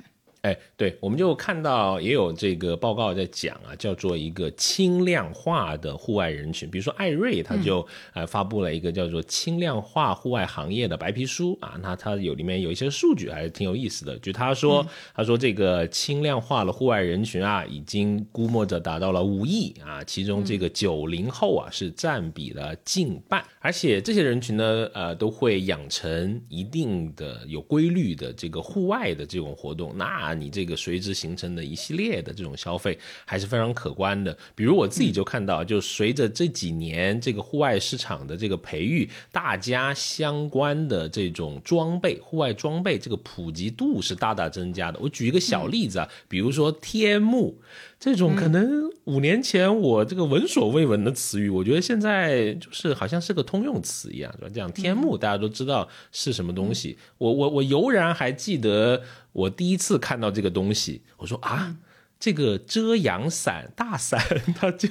[0.47, 30.17] 哎，对，我们就看到也有这个报告在讲啊，叫做一个轻量化的户外人群，比如说艾瑞，他就呃发布了一个叫做轻量化户外行业的白皮书啊，那它有里面有一些数据还是挺有意思的，就他说他说这个轻量化的户外人群啊，已经估摸着达到了五亿啊，其中这个九零后啊是占比了近半，而且这些人群呢，呃，都会养成一定的有规律的这个户外的这种活动，那。
[30.17, 34.35] 啊，你这个随之形成的一系列的这种消费还是非常可观的。
[34.55, 44.99] 比如我自己就看到，就随着这几年这个户外市场的这个培育，大家相关的这种装备、户外装备这个普及度是大大增加的。
[44.99, 47.61] 我举一个小例子啊，比如说天幕。
[47.99, 54.49] 这种可能五年前我这个闻所未闻的词语，我觉得现在就是好像是个通用词一样，是吧？
[54.53, 56.97] 讲天幕，大家都知道是什么东西。
[57.17, 59.01] 我我我犹然还记得
[59.33, 61.75] 我第一次看到这个东西，我说啊。
[62.19, 64.19] 这个遮阳伞大伞，
[64.55, 64.89] 它叫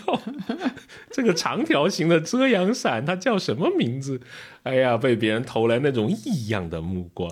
[1.10, 4.20] 这个长条形的遮阳伞，它叫什么名字？
[4.62, 7.28] 哎呀，被别人投来那种异样的目光。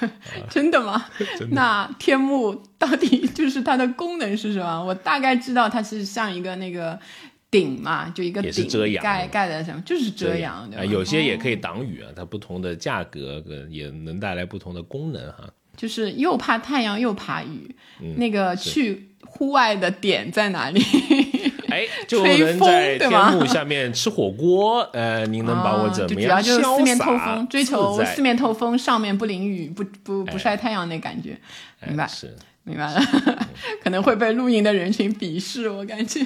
[0.48, 1.06] 真的吗？
[1.52, 4.82] 那天幕到底就是它的功能是什么？
[4.82, 6.98] 我大概知道它是像一个那个
[7.50, 8.66] 顶嘛，就一个顶
[9.02, 10.66] 盖盖的什么，就是遮阳。
[10.88, 15.50] 有些也可以挡雨啊，它不同的价格也能带来不同的功能哈。
[15.76, 17.74] 就是又怕太阳又怕雨，
[18.16, 19.10] 那个去。
[19.38, 20.82] 户外的点在哪里？
[21.70, 24.80] 哎， 就能在天幕下面吃火锅。
[24.92, 26.42] 呃，您能把我怎么样？
[26.42, 31.36] 主要就是四面透风，追求四面透风，上面不淋雨，不不不晒太阳那感觉，
[31.86, 32.06] 明白？
[32.06, 32.34] 是。
[32.66, 32.98] 明白了，
[33.84, 36.20] 可能会被露营的人群鄙视，我感觉。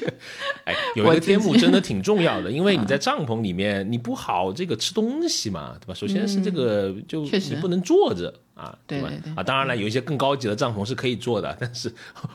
[0.66, 5.94] 哎，有一个天幕真的挺重要的，因为你在帐篷里面，你不好这个吃东西嘛，对吧？
[5.94, 9.08] 首先是这个，就你不能坐着啊，对吧？
[9.36, 11.92] 啊，当然了，有一些更高级的帐篷是可以做的， 但是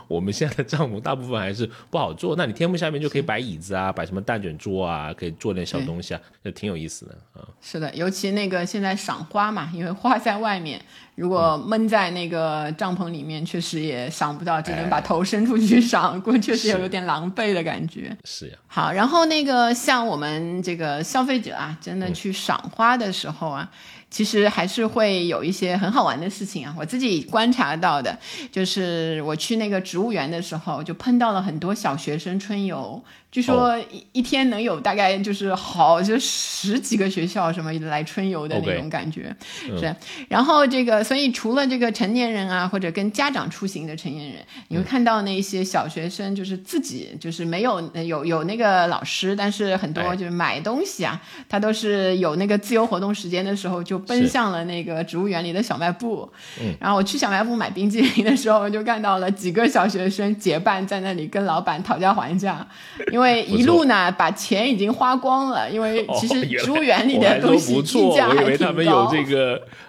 [0.07, 2.35] 我们现在的帐篷大部分还是不好做。
[2.37, 7.45] 那你天幕下面就可以摆椅子啊，摆什么蛋卷桌啊，可以做点小东西啊，就挺有意思的啊。
[7.61, 10.81] 是的，尤其那个现在赏花嘛，因为花在外面。
[11.15, 18.17] 如果闷在那个帐篷里面，确实也赏不到，只能把头伸出去赏，过确实也有点狼狈的感觉。
[18.25, 18.57] 是呀。
[18.65, 23.69] 好，然后那个像我们这个消费者啊，真的去赏花的时候啊。
[24.13, 26.75] 其实还是会有一些很好玩的事情啊！
[26.77, 28.15] 我自己观察到的，
[28.51, 33.03] 就是我去那个植物园的时候，就碰到了很多小学生春游。
[33.33, 39.35] 据说一一天能有大概就是好就十几个学校什么来春游的那种感觉，
[39.79, 39.95] 是。
[40.29, 51.19] 然后这个，所以除了这个成年人啊，或者跟家长出行的成年人，你会看到那些小学生，就是自己就是没有有有那个老师，但是很多就是买东西啊，
[51.49, 56.31] 他都是有那个自由活动时间的时候，就奔向了那个植物园里的小卖部。
[56.61, 62.63] 嗯，然后我去小卖部买冰激凌的时候，就看到了几个小学生结伴在那里跟老板讨价还价，
[63.11, 69.11] 因为一路呢把钱已经花光了，因为其实植物园里的东西溢价还挺高。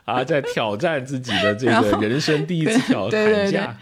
[0.05, 3.75] 啊，在挑战自己的这个人生第一次挑对价，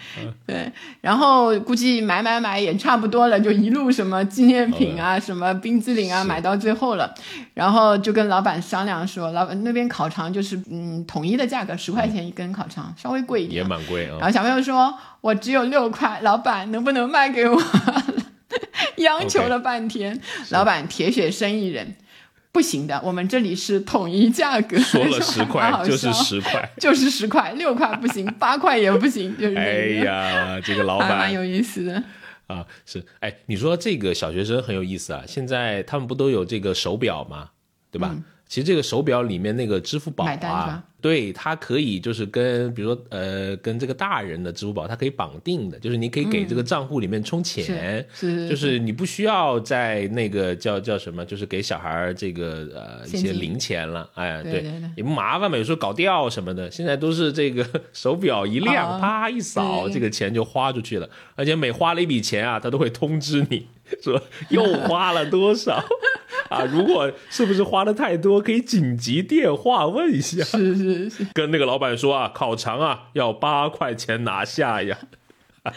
[0.47, 7.13] 对，然后估计买买买也差不多了，就一路什么纪念品啊，什么冰激凌啊，买到最后了，
[7.55, 14.19] 然后就跟老板商量说，老板那边烤肠就是嗯统一的价格，十块钱一根烤肠，稍微贵一点，也蛮贵啊。
[14.21, 17.61] 然后小朋友说，我只有六块，老板能不能卖给我？
[19.05, 20.21] 央求了半天，
[20.51, 21.97] 老板铁血生意人。
[22.51, 31.17] 不行的，我们这里是统一价格，说了 十块就是十块，就是十块，六块不行， 八块也不行，就是哎呀，这个老板。
[31.17, 32.03] 蛮有意思的。
[32.49, 33.03] 啊，是。
[33.21, 37.49] 哎，你说这个小学生很有意思啊，现在他们不都有这个手表吗？
[37.91, 38.15] 对吧？
[38.53, 40.85] 其实这个手表里面那个支付宝啊。
[41.01, 63.67] 对，它可以就是跟比如说呃，跟这个大人的支付宝，它可以绑定的，就是你可以给这个账户里面充钱，是，就是你不需要在那个叫叫什么，就是给小孩这个呃一些零钱了，哎，对，也不麻烦嘛，有时候搞掉什么的，现在都是这个手表一亮，啪一扫，这个钱就花出去了，而且每花了一笔钱啊，它都会通知你
[64.03, 65.83] 说又花了多少。
[66.53, 70.45] 啊，如果是不是花的太多，可以紧急电话问一下。
[70.45, 74.99] 是是是，跟那个老板说啊，烤肠啊要八块钱拿下呀。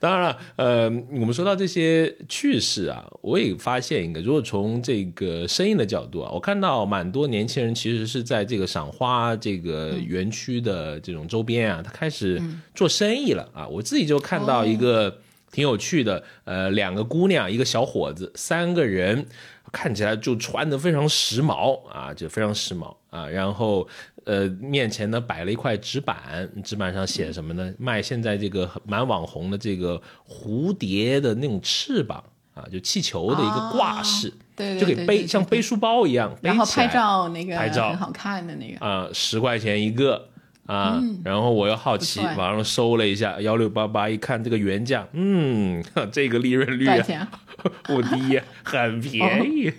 [0.00, 12.40] 当然了，呃，我们说到这些趣事啊，我也发现一个，如果从这个生意的角度啊，我看到蛮多年轻人其实是在这个赏花这个园区的这种周边啊，他开始
[12.76, 13.66] 做生意了啊。
[13.66, 15.18] 我自己就看到一个
[15.50, 19.26] 挺有趣的，呃，两个姑娘，一个小伙子，三个人。
[19.72, 23.28] 看起来就穿的非常时髦啊，就非常时髦啊。
[23.28, 23.86] 然后，
[24.24, 27.72] 呃，面前呢摆了一块纸板，纸板上写什么呢？
[27.78, 32.22] 卖现在这个蛮网红的这个蝴蝶的那种翅膀
[32.54, 40.27] 啊，就气球的一个挂饰，对，就给背像背书包一样，然后拍照那个拍照很好看的那个啊，十块钱一个。
[40.68, 47.26] 啊，然后我又好奇，网上搜了一下幺六八八，一看这个原价，嗯，这个利润率啊
[47.84, 49.72] 不低，很便宜，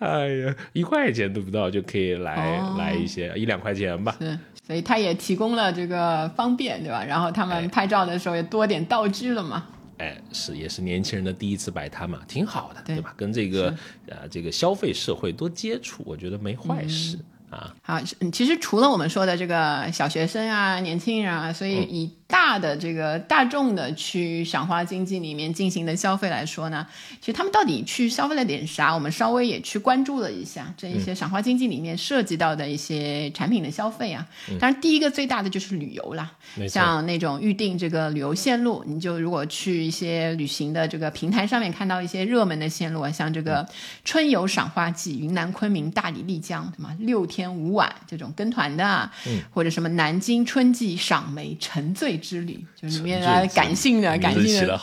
[0.00, 4.16] 哎呀，一块钱都不到就可以来来一些，一两块钱吧。
[4.18, 4.36] 是，
[4.66, 7.04] 所以他也提供了这个方便，对吧？
[7.04, 9.64] 然后他们拍照的时候也多点道具了嘛。
[9.98, 13.14] 哎，是，也是年轻人的第一次摆摊嘛，挺好的，对吧？
[13.16, 13.72] 跟这个
[14.08, 17.16] 呃这个消费社会多接触，我觉得没坏事。
[17.52, 18.00] 啊，好，
[18.32, 22.10] 其实除了我们说的这个小学生啊、年轻人啊，所以以。
[22.32, 26.86] 大的这个大众的去赏花经济里面进行的消费来说呢，
[27.20, 28.94] 其实他们到底去消费了点啥？
[28.94, 34.26] 我们稍微也去关注了一下这一些赏花经济里面涉及到的一些产品的消费啊。
[34.58, 36.32] 当然，第一个最大的就是旅游啦，
[36.66, 43.68] 像那种预定这个旅游线路，你就如果去一些旅行的这个平台上面看到一些热门的线路啊，像这个
[44.06, 49.10] 春游赏花季，云南昆明、大理、丽江，什么六天五晚这种跟团的，
[49.50, 52.21] 或者什么南京春季赏梅沉醉。
[52.22, 54.78] 之旅就是里面啊，感性的，感性的，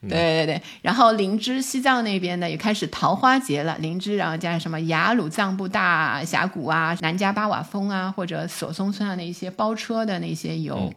[0.00, 0.62] 对对对对。
[0.80, 3.76] 然后林芝西藏那边呢，也开始桃花节了。
[3.80, 10.90] 林芝，然后加上什么雅鲁藏布大峡谷啊、南迦巴瓦峰啊，或者索松村啊那些包车的那些游。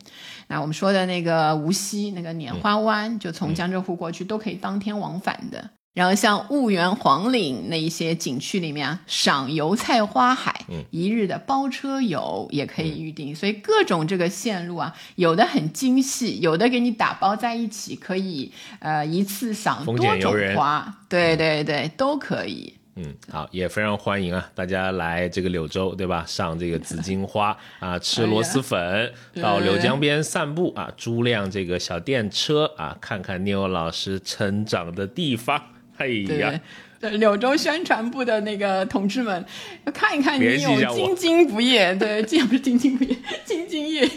[0.48, 5.70] 那我们说的那个无锡那个拈花湾，就从江浙沪过去都可以当天往返的。
[5.94, 13.36] 然后像婺源黄岭那一些景区里面啊，赏油菜花海，嗯一日的包车游也可以预定。
[13.36, 20.98] 所以各种这个线路啊，有的很精细，有的给你打包在一起，可以呃一次赏多种花。
[21.10, 22.74] 对对对，都可以。
[22.96, 26.24] 嗯，好，也非常欢迎啊，大家来这个柳州，对吧？
[26.26, 29.12] 上这个紫荆花 啊，吃螺蛳粉，
[29.42, 35.62] 到柳江边散步啊，租辆这个小电车啊，看看聂老师成长的地方。
[36.02, 36.60] 哎呀，
[37.00, 39.44] 对柳州宣传部的那个同志们，
[39.94, 44.08] 看一看你有兢兢不业，对， 这样不是兢兢不业，兢兢业业，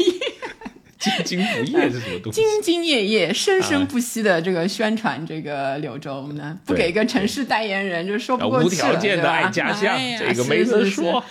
[0.98, 2.42] 兢兢不业是什么东西？
[2.42, 11.24] 兢兢业业、生生不息的这个宣传这个柳州呢，不给一个城市代言人就说不过去无条件的爱家乡，这个没得说。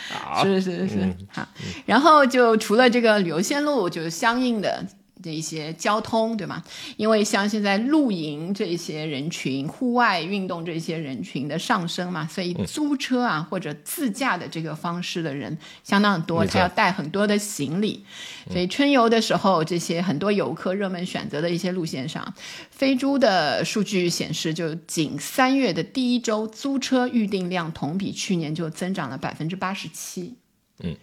[0.43, 1.47] 是是是，好。
[1.85, 4.83] 然后就除了这个旅游线路，就相应的。
[5.23, 6.63] 的一些交通，对吗？
[6.97, 18.05] 因为像现在露营这些人群、户外运动这些人群的上升嘛，所以租车啊或者自驾的这个方式的人相当多，他要带很多的行李，
[18.51, 22.33] 所以春游的时候，这些很多游客热门选择的一些路线上，
[22.69, 30.35] 飞猪的数据显示，就仅三月的第一周租车预订量同比去年就增长了百分之八十七。
[30.83, 30.95] 嗯。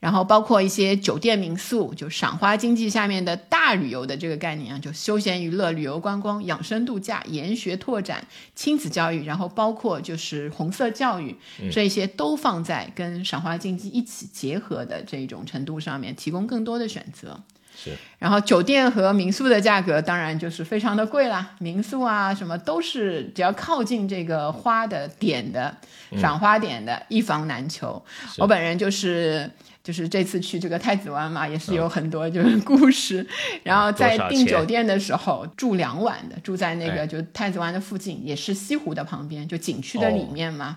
[0.00, 8.24] 然后包括一些酒店民宿，就赏花经济下面的大旅游的这个概念啊，就休闲娱乐、旅游观光、养生度假、研学拓展、
[8.54, 11.36] 亲子教育，然后包括就是红色教育，
[11.72, 17.40] 这些都放在跟赏花经济一起结合的这种程度上面，提供更多的选择。
[17.76, 17.90] 是。
[18.20, 25.76] 然后酒店和民宿的价格当然就是非常的贵啦，民宿啊什么都是只要靠近这个花的点的
[26.16, 28.00] 赏花点的，一房难求。
[28.36, 29.50] 我本人就是。
[29.88, 33.26] 就是这次去这个太子湾嘛，也是有很多就是故事。
[33.62, 40.76] 然后在订酒店的时候住两晚的，住在那个就太子湾的附近，也是西湖的旁边，就景区的里面嘛。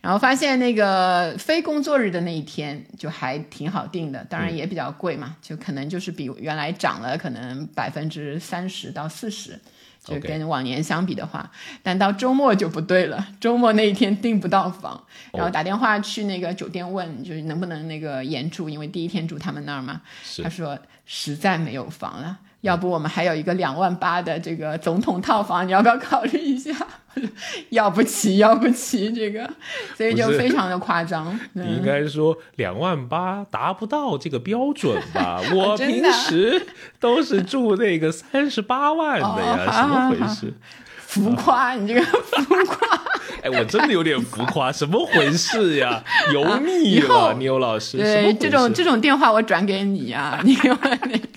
[0.00, 9.58] 然后发现那个非工作日的那一天就还挺好订的，当然也比较贵嘛，就可能就是比原来涨了可能百分之三十到四十。
[10.04, 11.50] 就跟往年相比的话，
[11.82, 13.28] 但到周末就不对了。
[13.40, 15.00] 周末那一天订不到房，
[15.32, 20.02] 然后打电话去那个酒店问，就是能不能那个延住，因为第一天住他们那儿嘛。
[20.42, 22.38] 他说实在没有房了。
[22.62, 26.74] 要不我们还有一个两万八的这个总统套房，你要不要考虑一下？
[27.68, 29.48] 要不起，要不起，这个，
[29.94, 31.38] 所以就非常的夸张。
[31.52, 35.38] 你应该说两万八达不到这个标准吧？
[35.54, 36.66] 我平时
[36.98, 40.54] 都是住那个三十八万的呀，怎么回事？
[40.96, 43.02] 浮夸，你这个浮夸。
[43.44, 46.02] 哎，我真的有点浮夸，什么回事呀？
[46.32, 47.98] 油腻了，牛老师。
[47.98, 51.28] 对，这种这种电话我转给你啊，你问那个。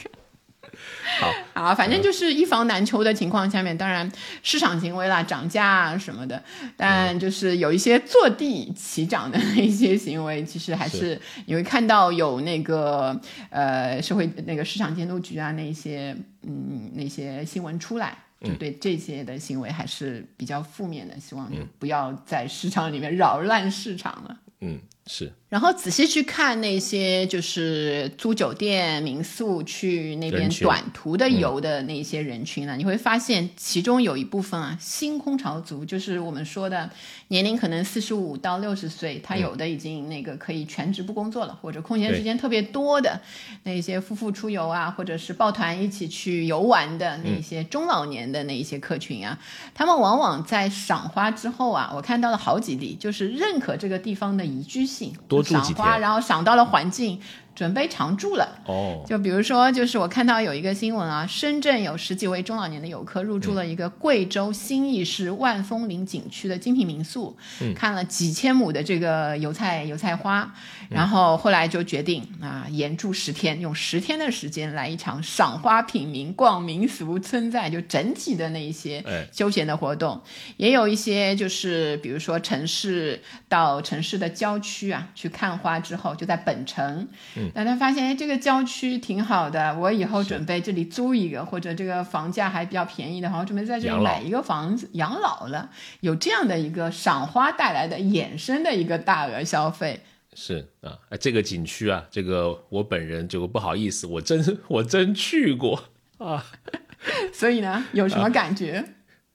[1.20, 1.32] 好。
[1.56, 4.12] 啊，反正就是一房难求的情况下面，当然
[4.44, 6.44] 市场行为啦，涨价啊什么的，
[6.76, 11.20] 但就是有一些坐地起涨的一些行为，其实还是。
[11.46, 21.50] 你会看到有那个呃社会那个市场监督局啊那些嗯那些新闻出来，就对这些的行为还是比较负面的，希望
[21.80, 24.38] 不要在市场里面扰乱市场了。
[24.60, 25.32] 嗯，是。
[25.48, 36.90] 然后仔细去看那些就是租酒店民宿去那边短途的游的那些人群呢，你会发现其中有一部分啊新空巢族，就是我们说的
[37.30, 43.18] 年龄可能四十五到六十岁，他有的已经那个可以全职不工作了，或者空闲时间特别多的
[43.64, 49.40] 那些夫妇出游啊，或者是抱团一起去游玩的那些中老年的那一些客群啊，
[49.74, 54.95] 他们往往在赏花之后啊，我看到了好几例，就是认可这个地方的宜居性。
[55.44, 57.20] 赏花，然后赏到了环境。
[57.56, 58.60] 准备常住了。
[58.66, 67.38] 哦，就比如说，就是我看到有一个新闻啊，深圳有十几位中老年的游客入住了一个贵州兴义市万峰林景区的精品民宿，
[67.74, 70.54] 看了几千亩的这个油菜油菜花，
[70.90, 79.02] 然后后来就决定啊，延住十天，用十天的时间来一场赏花品茗、逛民俗村寨，就整体的那一些
[79.32, 80.22] 休闲的活动，
[80.58, 87.08] 也有一些就是比如说城市到城市的郊区啊去看花之后，就在本城。
[87.54, 95.70] 但他发现，哎，这个郊区挺好的，我以后准备这里租一个，或者这个房价还比较便宜的话，我准备在这里买一个房子养老了。
[96.00, 100.00] 有这样的一个赏花带来的衍生的一个大额消费。
[100.34, 105.84] 是啊，这个景区啊，这个我本人就不好意思，我真我真去过
[106.18, 106.46] 啊。
[107.32, 108.84] 所以呢，有什么感觉？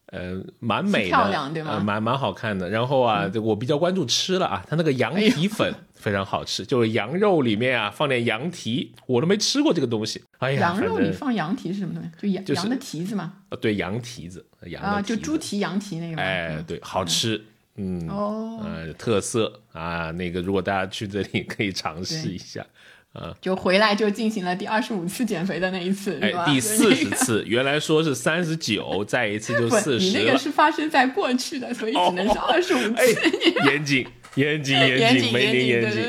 [0.07, 1.79] 呃，蛮美的，漂亮对吗？
[1.79, 2.69] 蛮蛮好看的。
[2.69, 5.73] 然后啊，我比较关注吃了啊，它那个羊蹄粉。
[6.01, 10.23] 非常好吃，就是羊肉里面啊放点羊蹄，我都没吃过这个东西。
[10.39, 12.09] 哎呀，羊肉里放羊蹄是什么东西？
[12.19, 13.35] 就羊羊的蹄子吗？
[13.51, 16.21] 呃，对，羊蹄子，羊啊，就猪蹄、羊蹄那个。
[16.21, 17.45] 哎，对，好吃，
[17.77, 22.65] 嗯，哦，呃，特色啊，那个如果大家去这里可以尝试一下，
[23.13, 30.07] 啊，就回来就进行了第二十五次减肥的那一次，哎，第四十次，原来说是三十九，再一次就 四十。
[30.07, 33.31] 你那个是发生在过去的，所以只能是二十五次。
[33.69, 34.07] 严谨。
[34.35, 36.03] 严谨 严谨，没您严谨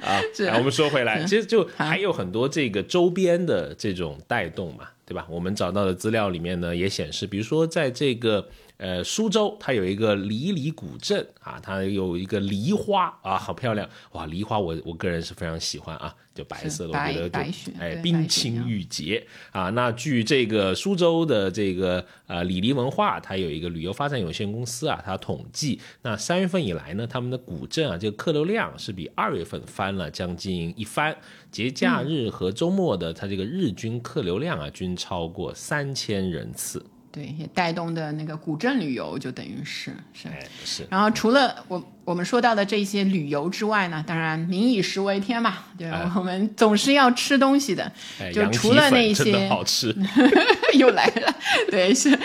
[0.00, 0.20] 啊！
[0.56, 5.26] 我们说回来，其实就还有很多这个周边的这种带动嘛，对吧？
[5.28, 8.48] 我们找到的资料里面呢也显示，比如说在这个
[8.78, 14.26] 呃苏州，它有一个离离古镇啊，它有一个梨花啊，好漂亮哇！
[14.26, 16.14] 梨花我我个人是非常喜欢啊。
[16.34, 19.70] 就白色的，我觉得就哎冰清玉洁啊。
[19.70, 31.16] 那据这个苏州的这个呃李黎文化，它有一个旅游发展有限公司啊，它统计，那三月份以来呢，他们的古镇啊，这个客流量是比二月份翻了将近一番。
[31.50, 36.86] 节假日和周末的它这个日均客流量啊，均超过三千人次。
[37.10, 40.28] 对，也带动的那个古镇旅游，就等于是是
[40.64, 40.86] 是。
[40.90, 47.90] 然后除了我我们说到的这些旅游之外呢，当然民以食为天嘛，对，我们总是要吃东西的。
[48.32, 49.94] 就除了那些好吃，
[50.78, 51.34] 又来了，
[51.70, 52.18] 对，是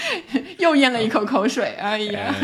[0.59, 2.35] 又咽了一口口水，哎呀。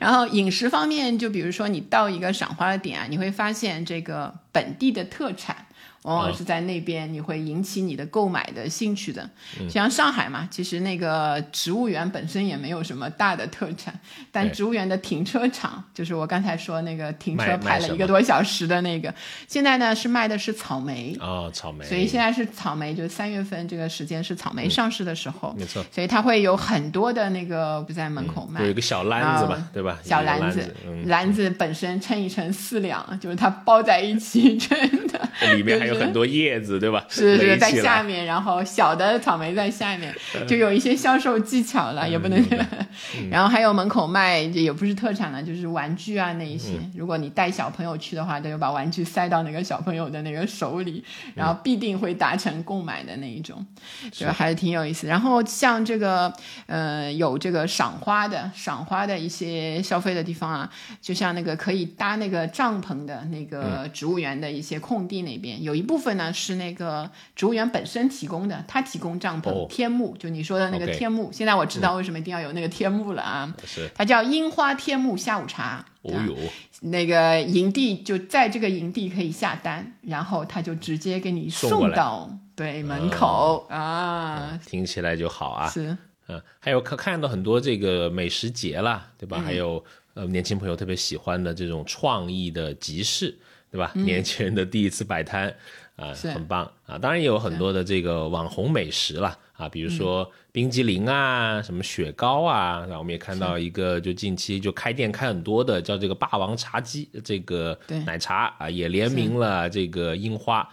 [0.00, 5.65] 然后饮食方面，就比如说你到一个赏花的点啊，你会发现这个本地的特产。
[6.06, 9.28] 往往是在那边，你会引起你的购买的兴趣的。
[9.68, 13.92] 像上海嘛，其实那个植物园本身也没有什么大的特产，
[14.30, 19.12] 但植物园的停车场，就是我刚才说那个停车排了一个多小时的那个，
[19.48, 21.84] 现在呢是卖的是草莓哦，草莓。
[21.84, 25.84] 所以现在是草莓，就是三月份这个时间是草莓上市的时候，没错。
[25.90, 29.98] 所以它会有很多的那个不在门口卖，有一个小篮子吧，对吧？
[30.04, 30.72] 小篮子，
[31.06, 34.78] 篮子本身称一称四两，就是它包在一起 称
[35.08, 35.95] 的，里面还有。
[35.98, 37.04] 很多叶子对吧？
[37.08, 40.14] 是是在下面，然后小的草莓在下面，
[40.46, 42.36] 就有一些销售技巧了，也不能。
[43.30, 46.74] 然后还有门口卖，也不是特产了，就是玩具啊那一些。
[46.94, 51.02] 如果你带小朋友去的话，他就把玩具塞到那个小朋友的那个手里，
[51.34, 53.64] 然后必定会达成购买的那一种，
[54.12, 55.06] 就还是挺有意思。
[55.06, 56.32] 然后像这个
[56.66, 60.70] 呃有这个赏花的赏花的一些消费的地方啊，
[61.00, 65.85] 就像那个可以搭那个帐篷的那个植物园的一些空地那边有一。
[65.86, 71.30] 部分呢是那个植物园本身提供的，它提供帐篷、天幕，就你说的那个天幕。
[71.32, 73.54] 现在我知道为什么一定要有那个天幕了啊！
[73.64, 75.84] 是它叫樱花天幕下午茶。
[76.02, 76.36] 哦哟，
[76.82, 84.58] 那个营地就在这个营地可以下单，然后他就直接给你送到对门口啊。
[84.66, 85.68] 听起来就好啊。
[85.68, 85.96] 是
[86.28, 89.40] 嗯，还有可看到很多这个美食节啦，对吧？
[89.40, 89.84] 还有
[90.14, 93.36] 呃年轻朋友特别喜欢的这种创意的集市。
[93.76, 93.92] 对吧？
[93.94, 95.54] 年轻人的第一次摆摊，
[95.96, 96.96] 啊，很棒啊！
[96.96, 102.86] 当然也有很多的这个网红美食了啊，比如说冰激凌啊，什么雪糕啊。
[102.88, 110.66] 那我们也看到一个，就近期就开店开很多的，叫这个霸王茶姬，这个奶茶啊，也联名了这个樱花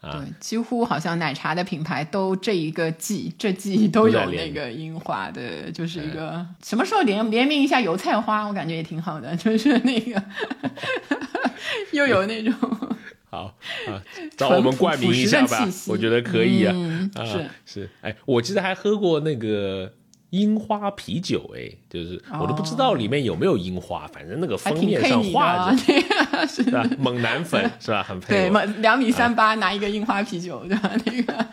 [0.00, 0.12] 啊。
[0.12, 10.22] 对，几乎好像奶茶的品牌都这一个季，这季都有那个樱花的，就是一个什么时候联联名一下油菜花，我感觉也挺好的， 就是那个。
[11.92, 12.52] 又有那种
[13.30, 13.54] 好
[13.86, 14.02] 啊，
[14.36, 16.74] 找我们冠名一下吧，我觉得可以啊。
[17.24, 19.92] 是是，哎，我记得还喝过那个
[20.30, 25.76] 樱花啤酒，哎，就是我都不知道里面有没有樱花，反正那个封面上画着，
[26.46, 26.84] 是吧？
[26.98, 28.02] 猛男粉是吧？
[28.02, 28.48] 很配。
[28.50, 30.90] 对，两米三八拿一个樱花啤酒， 对吧？
[31.04, 31.46] 那个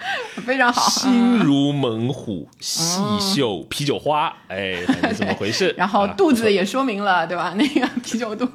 [0.45, 0.89] 非常好。
[0.89, 4.77] 心如猛虎，细嗅啤酒花，哎，
[5.13, 5.73] 怎么回事？
[5.77, 7.53] 然后肚子也说明了，对吧？
[7.57, 8.47] 那个啤酒肚。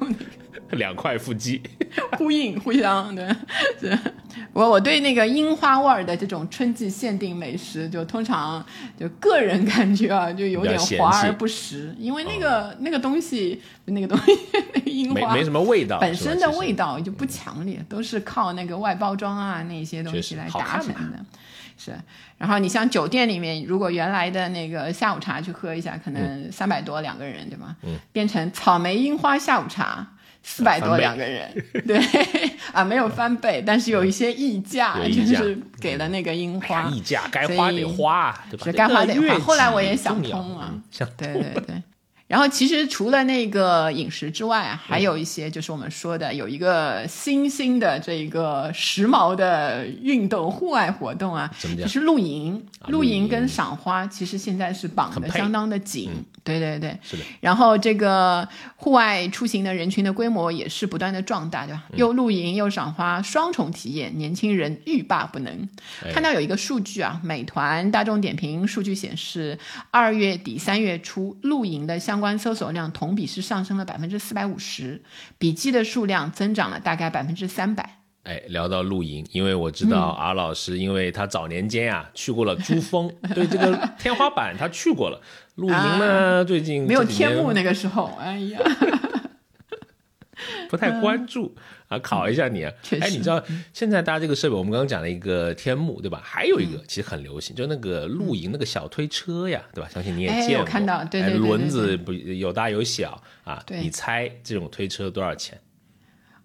[0.79, 1.61] 两块腹肌，
[2.17, 3.27] 呼应互相对。
[4.51, 8.63] 我我对那个樱花味儿的这种春季限定美食，就通常
[8.99, 14.31] 就个人感觉啊，就有点华而不实，因为那个那个东西，那个东西，
[14.73, 21.25] 那个樱花没没什么味道，本身的味道就不强烈，都是靠那个外包装啊那些东西来达成的。
[21.75, 21.91] 是，
[22.37, 27.75] 然后你像酒店里面，如果原来的那个下午茶去喝一下，可能三百多两个人，对吗？
[27.81, 30.07] 嗯，变成草莓樱花下午茶。
[30.43, 31.49] 四百多两个人，
[31.87, 31.97] 对
[32.73, 36.83] 啊，没有翻倍，但是有一些溢价，就是给了那个樱花。
[36.89, 38.71] 溢价，该花得花，对吧？
[38.75, 39.39] 该花得花。
[39.39, 40.73] 后来我也想通了，
[41.17, 41.83] 对对对。
[42.33, 52.59] 然后其实除了那个饮食之外，还有一些就是我们说的有一个新兴的这个时髦的运动户外活动啊，就是露营。
[52.87, 56.09] 露营跟赏花其实现在是绑的相当的紧，
[56.43, 57.23] 对对对，是的。
[57.39, 61.83] 然后这个户外出行的人群的规模也是不断的壮大，对吧？
[61.95, 65.69] 又露营又赏花，双重体验，年轻人欲罢不能。
[66.11, 69.57] 看到有一个数据啊，美团、大众点评数据显示，
[69.91, 75.03] 二月底三月初露营的相关搜索量同比是上升了百分之四百五十，
[75.37, 77.97] 笔记的数量增长了大概百分之三百。
[78.23, 85.19] 哎，聊到露营，因为我知道阿老师，因为他早年间啊去过了珠峰，对这个天花板他去过了。
[85.55, 88.59] 露营呢，最近没有天幕那个时候，哎呀，
[90.71, 91.53] 不太关注
[91.93, 92.71] 啊，考一下你啊。
[92.99, 93.41] 哎，你知道
[93.73, 96.21] 现在大家这个设备，我们刚刚讲了一个天幕，对吧？
[96.23, 99.89] 还有一个其实很流行，就那个露营那个小推车呀，对吧？
[99.93, 103.63] 相信你也见过，看到，对对对，轮子不有大有小啊？
[103.69, 105.59] 你猜这种推车多少钱？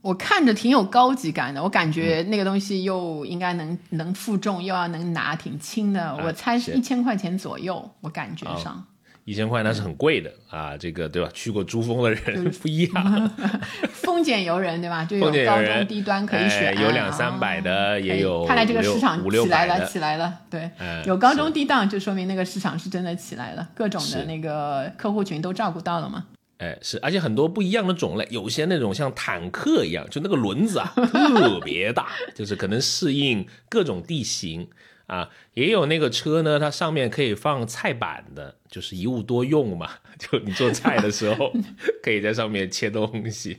[0.00, 6.16] 我看着挺有高级感的，我感觉那个东西又应该能能负重，又要能拿，挺轻的。
[6.22, 8.86] 我猜是一千块钱左右，我感觉上
[9.28, 11.28] 一千块那是很贵的啊，这个对吧？
[11.34, 13.30] 去过珠峰的人不一样，
[13.92, 15.04] 丰俭由人对吧？
[15.04, 20.32] 就有高中低端可以选，有两三百的，也有看来这个市场起来了，起来了。
[20.48, 20.70] 对，
[21.04, 26.24] 有高中低档，就说明那个市场是真的起来了，各种的那个客户群都照顾到了嘛。
[26.56, 34.66] 哎，是，而且很多不一样的种类，有些那种像坦克一样，就那个轮子啊 特别大，就是可能适应各种地形
[35.08, 35.28] 啊。
[35.54, 41.52] 也有那个车呢，它上面可以放菜板的，就是一物多用嘛， 就你做菜的时候
[42.00, 43.58] 可以在上面切东西。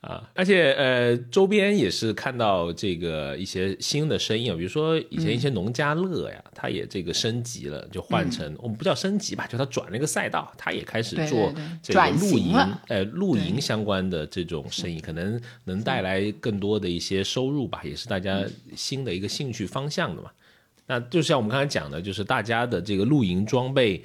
[0.00, 11.50] 啊，而且呃，周边也是看到这个一些新的生意啊，比如说以前一些农家乐呀，它也这个升级了，就换成我们不叫升级吧，就它转了一个赛道，它也开始做
[11.82, 12.54] 这个露营，
[12.88, 18.44] 呃，露营相关的这种生意，可能能带来更多的一些收入吧，也是大家
[18.76, 20.30] 新的一个兴趣方向的嘛。
[20.86, 24.02] 那就像我们刚才讲的，就是大家的这个露营装备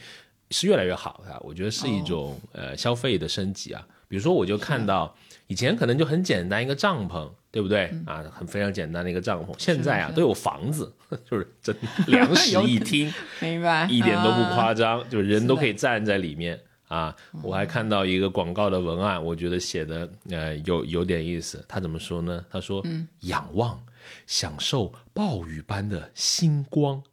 [0.51, 3.85] 是越来越好啊，我觉得是一种呃消费的升级啊。
[4.07, 5.15] 比如说，我就看到。
[5.47, 8.23] 以前可能就很简单一个帐篷，对不对啊？
[8.31, 9.51] 很非常简单的一个帐篷。
[9.57, 10.93] 现在啊，都有房子，
[11.27, 11.75] 就是真
[12.05, 13.11] 两室 一厅，
[13.41, 13.87] 明白？
[13.89, 17.15] 一点都不夸张，就是人都可以站在里面啊。
[17.41, 21.65] 我还看到一个广告的文案，我觉得写的呃有有点意思。
[21.67, 22.45] 他怎么说呢？
[22.51, 22.85] 他说
[23.21, 23.83] ：“仰望，
[24.27, 27.03] 享受暴雨般的星光。”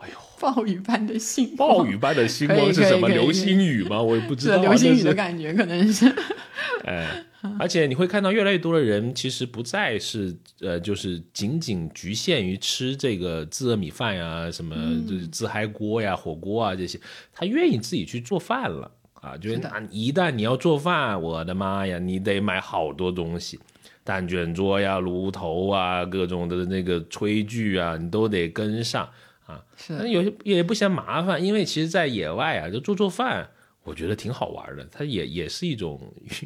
[0.00, 3.08] 哎呦，暴雨般的星光，暴雨般的星光是什么？
[3.08, 4.02] 流星雨吗？
[4.02, 4.60] 我也不知道。
[4.60, 6.12] 流星雨的感觉可能是，
[6.84, 7.24] 哎。
[7.58, 14.76] 而且你会看到越来越多的人，其实不再是呃，就是仅仅局限于吃这个自热米饭呀，什么
[15.08, 17.00] 就是自嗨锅呀、火锅啊这些，
[17.32, 19.36] 他愿意自己去做饭了啊。
[19.36, 23.58] 就是那一旦你要做饭，我的妈呀，你得买好多东西，
[24.04, 29.08] 蛋卷桌呀、炉头啊、各种的那个炊具啊，你都得跟上
[29.46, 29.62] 啊。
[29.76, 33.50] 是，有些也不嫌麻烦，因为其实，在野外啊，就做做饭。
[33.84, 36.00] 我觉得挺好玩的，它也也是一种，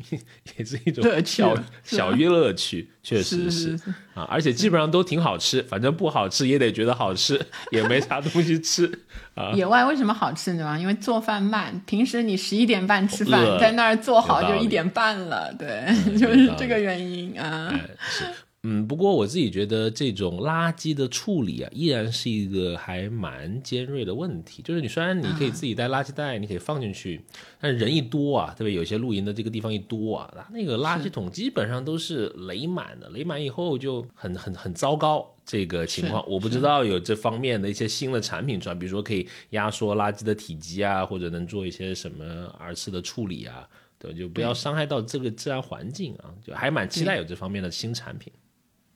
[0.57, 3.79] 也是一种小小娱乐趣，确实是
[4.15, 7.39] 啊，而且基本上都挺好吃，反正不好吃也得觉得好吃，
[7.73, 8.91] 也没啥东西吃
[9.35, 9.53] 啊。
[9.57, 10.79] 野外为什么好吃呢？
[10.81, 15.85] 因为做饭慢，平时你十一点半吃饭，在那儿做好就一点半了，对，
[16.17, 17.71] 就是这个原因啊。
[18.09, 18.25] 是。
[18.69, 24.61] 嗯，不过我自己觉得这种垃圾的处理啊，依然是一个还蛮尖锐的问题。
[24.61, 27.21] 就是你虽然你可以自己带垃圾袋，你可以放进去，
[27.61, 35.25] 但是人一多啊，特别有些露营的这个地方一多啊，那个垃圾桶基本上都是垒满的，垒满以后就很很很糟糕。
[35.45, 43.65] 这个情况我不知道有这方面的一些新的产品出来，比如说可以压缩垃圾的体积啊，或者能做一些什么二次的处理啊，
[43.97, 48.33] 对，就不要伤害到这个自然环境啊，就还蛮期待有这方面的新产品。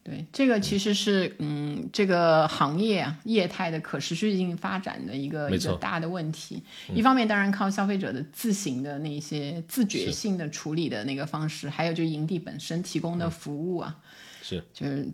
[0.03, 6.63] 对，这个其实是嗯，这个行业啊业态的可持续性发展的一个一个大的问题。
[6.95, 13.99] 一方面当然靠消费者的自行的那些自觉性的处理的那个方式，还有就营地本身提供的服务啊，
[14.43, 15.07] 是就是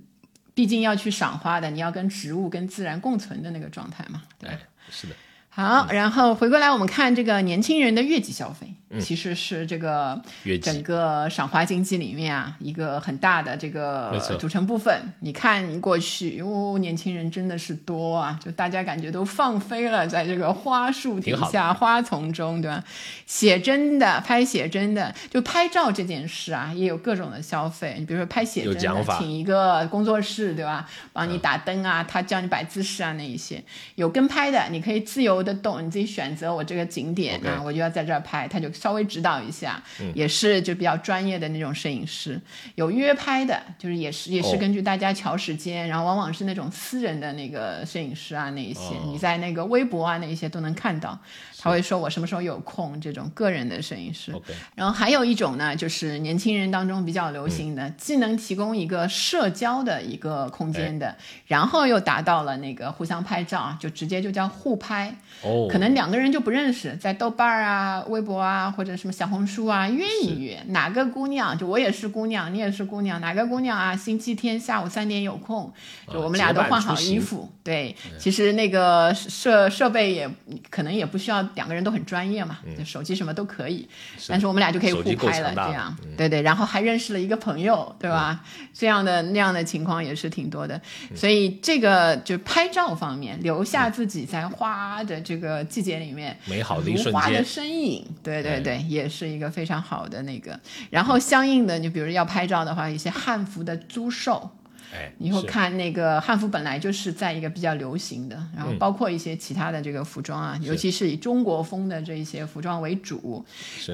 [0.54, 4.22] 毕竟要去赏花的，你要跟植物跟自然共存的那个状态嘛。
[4.38, 4.50] 对，
[4.88, 5.14] 是的。
[5.48, 8.74] 好，然后回过来我们看这个年轻人的月季消费。
[9.00, 10.20] 其实是这个
[10.62, 15.12] 整个赏花经济里面啊，一个很大的这个组成部分。
[15.20, 22.84] 你看过去，哦，年轻人真的是多啊，就大家感觉都放飞了，在这个花树底下、花丛中，对吧？
[23.26, 27.96] 写真的，拍写真的，就拍照这件事啊，也有各种的消费。
[27.98, 30.88] 你比如说拍写真的，请一个工作室，对吧？
[31.12, 33.60] 帮你打灯啊，他教你摆姿势啊，那一些
[33.96, 38.70] 有跟拍的，你可以自由的动，你自己选择我这个景点啊，我就要在这儿拍，他就。
[38.78, 39.82] 稍微指导一下，
[40.14, 42.40] 也是就比较专业的那种摄影师。
[42.74, 51.18] 有约拍的，就是也是也是根据大家调时间，然后往往是那种私人的那个摄影师啊，那一些你在那个微博啊那一些都能看到。
[51.58, 54.32] 他会说我什么时候有空，这种个人的摄影师。
[54.76, 61.16] 然后还有一种呢，就是年轻人当中比较流行的，既能提供一个社交的一个空间的，
[61.46, 65.12] 然后又达到了那个互相拍照，就直接就叫互拍。
[65.42, 73.96] 哦，可能两个人就不认识，在豆瓣啊、微博啊或者什么小红书啊约一约，哪个姑娘就我也是姑娘，你也是姑娘，哪个姑娘啊？
[73.96, 75.72] 星期天下午三点有空，
[76.12, 77.50] 就我们俩都换好衣服。
[77.62, 80.30] 对，其实那个设设备也
[80.70, 81.36] 可能也不需要。
[81.54, 83.88] 两个人都很专业嘛，手机什么都可以，
[84.28, 88.44] 但是我们俩就可以互拍了，这样，对对，然后还认识了一个朋友，对吧？
[88.74, 90.80] 这样的那样的情况也是挺多的，
[91.14, 100.58] 所以这个就拍照方面，留下自己在花的这个季节里面美好的一瞬间的身影，对对对，也是一个非常好的那个。
[100.90, 104.50] 然后相应的，你比如要拍照的话，一些汉服的租售。
[104.94, 113.44] 哎，你会看那个汉服本来就是在一个比较流行的，然后嗯包括一些其他的这个服装啊，尤其是以中国风的这一些服装为主，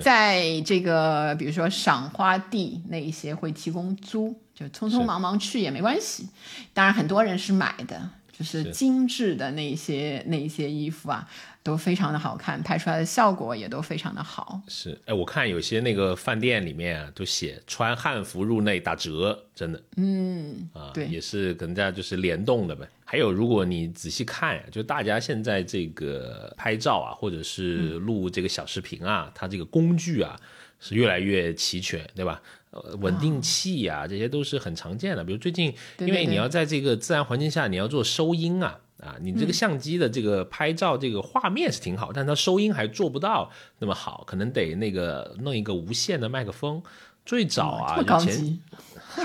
[0.03, 6.28] 在这个比如说赏花地那一些会提供租，就匆匆忙忙去也没关系。
[6.74, 11.28] 当然很多人是买的，就是精致的那些那一些衣服啊。
[11.64, 14.61] 都非常的好看，拍出来的效果也都非常的好。
[14.66, 19.80] 是，哎，我看有些那个饭店里面啊，都写穿汉服入内打折，真的。
[19.97, 22.85] 嗯，啊，对，也是跟大家就是联动的呗。
[23.05, 30.37] 还有，如果你仔细看，就大家现在这个拍照啊，或者是录这个小视频啊，它这个工具啊
[30.80, 32.43] 是越来越齐全，对吧？
[32.72, 35.22] 呃，稳定器啊，这些都是很常见的。
[35.22, 38.80] 比如最近，因为你要在这个自然环境下，你要做收音啊。
[38.98, 43.50] 啊，你这个相机的这个拍照这个画面是挺好，但它收音还做不到
[43.80, 46.80] 那么好，可能得那个弄一个无线的麦克风。
[47.26, 48.60] 最早啊，高级，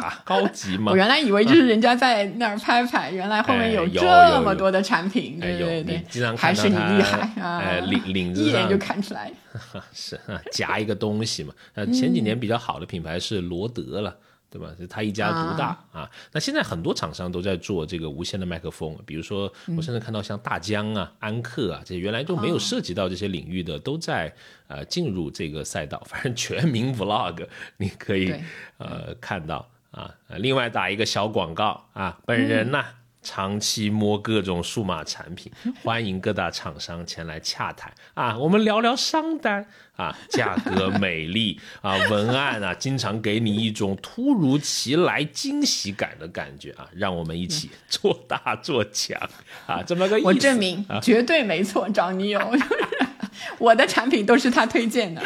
[0.01, 0.91] 啊，高级嘛。
[0.91, 7.59] 我原来以为就是人家在那儿拍拍，原来后面有这么多的产品，对对对，经常还是你厉害啊！
[7.59, 9.31] 哎，领领子 一眼就看出来，
[9.93, 10.19] 是
[10.51, 11.53] 夹一个东西嘛。
[11.73, 14.15] 呃，前几年比较好的品牌是罗德了。
[14.49, 14.73] 对吧？
[14.79, 16.11] 是他一家独大啊，啊。
[16.31, 24.33] 那现在很多厂商都在做这个无线的麦克风，比如说我甚至看到像大疆啊、安克啊这些原来就没有涉及到这些领域的，都在
[24.69, 26.01] 呃进入这个赛道。
[26.05, 28.33] 反正全民 Vlog 你可以
[28.77, 30.13] 呃看到啊。
[30.37, 32.83] 另外打一个小广告啊，本人呢。
[33.23, 35.51] 长期摸各种数码产品，
[35.83, 38.37] 欢迎各大厂商前来洽谈啊！
[38.37, 39.65] 我们聊聊商单
[39.97, 46.87] 啊，价格美丽 啊，文案啊，经常给你一种突如其来惊喜感的感觉啊！
[46.93, 49.19] 让我们一起做大做强
[49.67, 49.83] 啊！
[49.85, 52.55] 这么个意思，我证明绝对没错，找女友，
[53.59, 55.21] 我的产品都是他推荐的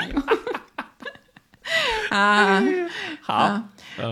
[2.09, 2.63] 啊！
[3.21, 3.61] 好。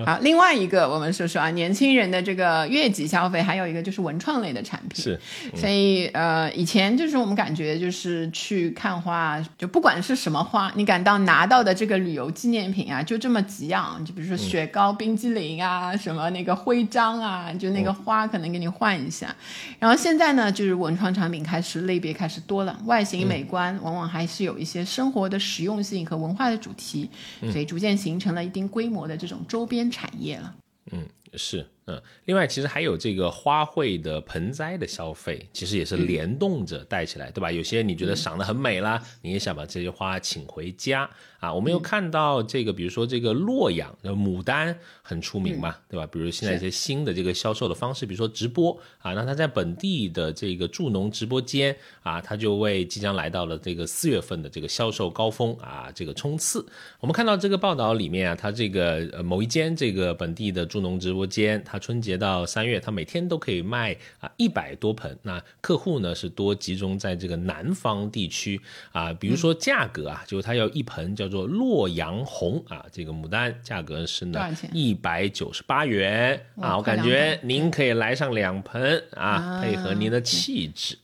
[0.06, 5.04] 好，另外一个我们说说啊，年轻人的这个月季消费，还有一个就是文创类的产品。
[5.04, 5.20] 是，
[5.56, 19.36] 所以呃，以前就是我们感觉就是去看花，就不管是什么花，你感到拿到的这个旅游纪念品啊，就这么几样，就比如说雪糕、冰激凌啊，什么那个徽章啊，就那个花可能给你换一下。
[19.78, 27.10] 然后现在呢，就是文创产品开始类别开始多了，外形美观，往往还是有一些生活的实用性和文化的主题，
[27.52, 30.54] 所以逐渐形成了一定规模的这种周边边产业了。
[30.92, 37.52] 嗯，是，嗯，另外其实还有这个花卉的盆栽的消费，其实也是联动着带起来，对吧？
[37.52, 41.10] 有些你觉得赏得很美啦，你也想把这些花请回家
[41.40, 41.52] 啊。
[41.52, 46.06] 我们又看到这个，比如说这个洛阳的牡丹很出名嘛，对吧？
[46.06, 56.64] 比如现在一些新的这个销售的方式，比如说直播啊，那他在本地的这个助农直播间啊，他就为即将来到了这个四月份的这个销售高峰啊，这个冲刺。
[57.00, 65.18] 我们看到这个报道里面啊，他这个呃某一间这个本地的助农直播间，他春节到三月，他每天都可以卖啊一百多盆。
[65.24, 68.60] 那客户呢是多集中在这个南方地区。
[68.92, 74.40] 啊，比如说价格啊，就是他要一盆叫做洛阳红啊，这个牡丹价格是呢
[74.74, 76.46] 一百九十八元。
[76.60, 80.98] 啊，我感觉您可以来上两盆啊，配合您的气质。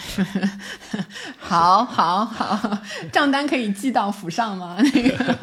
[1.36, 2.78] 好，好，好，
[3.12, 4.78] 账单可以寄到府上吗？
[4.80, 5.38] 那个。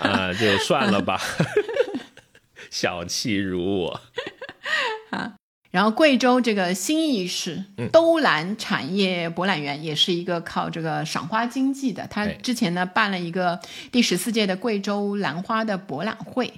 [0.00, 1.20] 啊，就算了吧，
[2.70, 4.00] 小气如我。
[5.70, 5.78] 啊。
[5.78, 7.62] 然后贵州这个兴义市
[7.92, 12.04] 兜兰产业博览园也是一个靠这个赏花经济的。
[12.08, 13.60] 他之前呢办了一个
[13.92, 16.52] 第十四届的贵州兰花的博览会，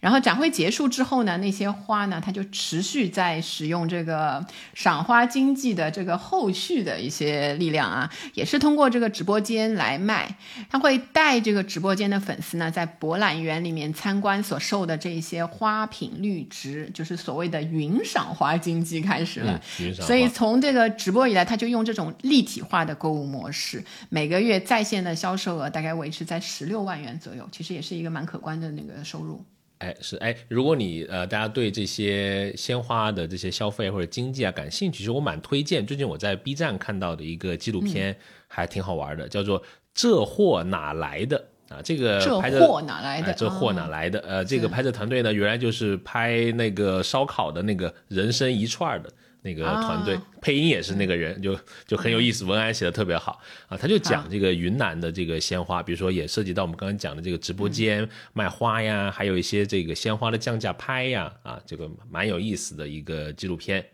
[0.00, 4.44] 然后展会结束之后呢，那些花呢，它就持续在使用这个
[4.74, 10.36] 赏花经济的这个后续的一些力量啊，也是通过这个直播间来卖。
[10.68, 18.54] 他会带这个直播间的粉丝呢，在博览园里面参观所售的这些花品绿植，就是所谓的云赏花。
[18.66, 19.62] 经济开始了，
[19.94, 29.40] 所以从这个直播以来，他就用这种立体化的购物模式，每个月在线的销售额大概维持在十六万元左右，其实也是一个蛮可观的那个收入。
[29.78, 35.86] 哎，是哎，如果你呃大家对这些鲜花的这些消费或者经济啊感兴趣，其实我蛮推荐。
[35.86, 38.16] 最近我在 B 站看到的一个纪录片，
[38.48, 39.62] 还挺好玩的，叫做
[39.94, 41.38] 《这货哪来的》。
[41.68, 43.32] 啊，这个拍这货哪来的？
[43.34, 44.20] 这货哪来的？
[44.20, 49.10] 呃，这个拍摄团队呢，原来就是拍那个烧烤的那个人参一串的
[49.42, 53.76] 那个团队，配音也是那个人，就就很有意思，文案写的特别好啊。
[53.76, 63.84] 他就讲这个云南的这个鲜花，比如说也涉及到我们刚刚讲的这个直播间卖花呀，还有一些这个鲜花的降价拍呀，啊，这个蛮有意思的一个纪录片。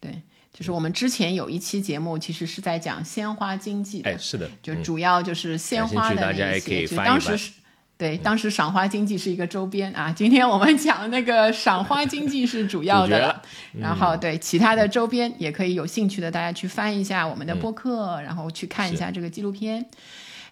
[0.00, 0.20] 对。
[0.56, 7.50] 就是我们之前有一期节目，其实是在讲鲜花经济的，哎，是的，就主要就是鲜花的那些，就当时是
[7.98, 13.42] 对，当时赏花经济是一个周边啊，今天我们讲那个赏花经济是主要的，
[13.72, 19.84] 然后对其他的周边也可以有兴趣的大家去翻一下我们的播客，然后去看一下这个纪录片，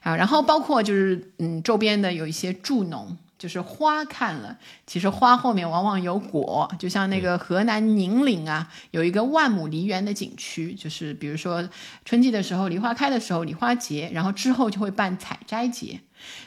[0.00, 3.16] 啊，然后包括就是嗯周边的有一些助农。
[3.42, 11.68] 就是花看了，其实花后面往往有果，就像那个河南宁陵啊，有一个万亩梨园的景区，就是比如说
[12.04, 15.98] 春季的时候梨花开的时候梨花节，然后之后就会办采摘节，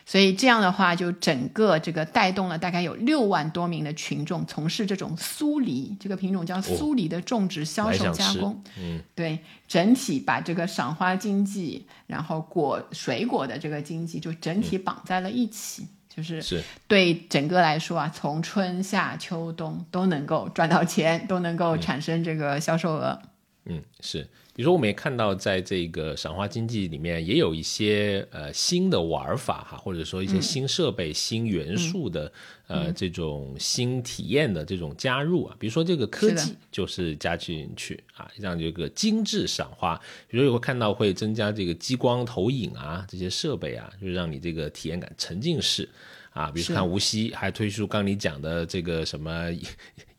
[0.06, 15.86] 所以这样的话就整个这个带动了大概有六万多名的群众从事这种酥梨，这个品种叫酥梨的种植、销售、加工，嗯，对，整体把这个赏花经济，然后果水果的这个经济就整体绑在了一起。
[16.16, 23.22] 就是是对整个来说啊，从春夏秋冬都能够赚到钱，都能够产生这个销售额。
[23.66, 24.28] 嗯，是。
[24.56, 32.32] 比如说，我们也看到，在这个赏花经济里面，也有一些呃新的玩法哈，或者说一些新设备、新元素的
[32.68, 35.54] 呃这种新体验的这种加入啊。
[35.60, 40.00] 比如说这个科技就是加进去啊，让这个精致赏花。
[40.30, 45.90] 比如说会看到会增加这个激光投影啊，这些设备啊，就让你这个体验感沉浸式。
[46.32, 49.50] 啊，比如说看无锡还推出刚你讲的这个什么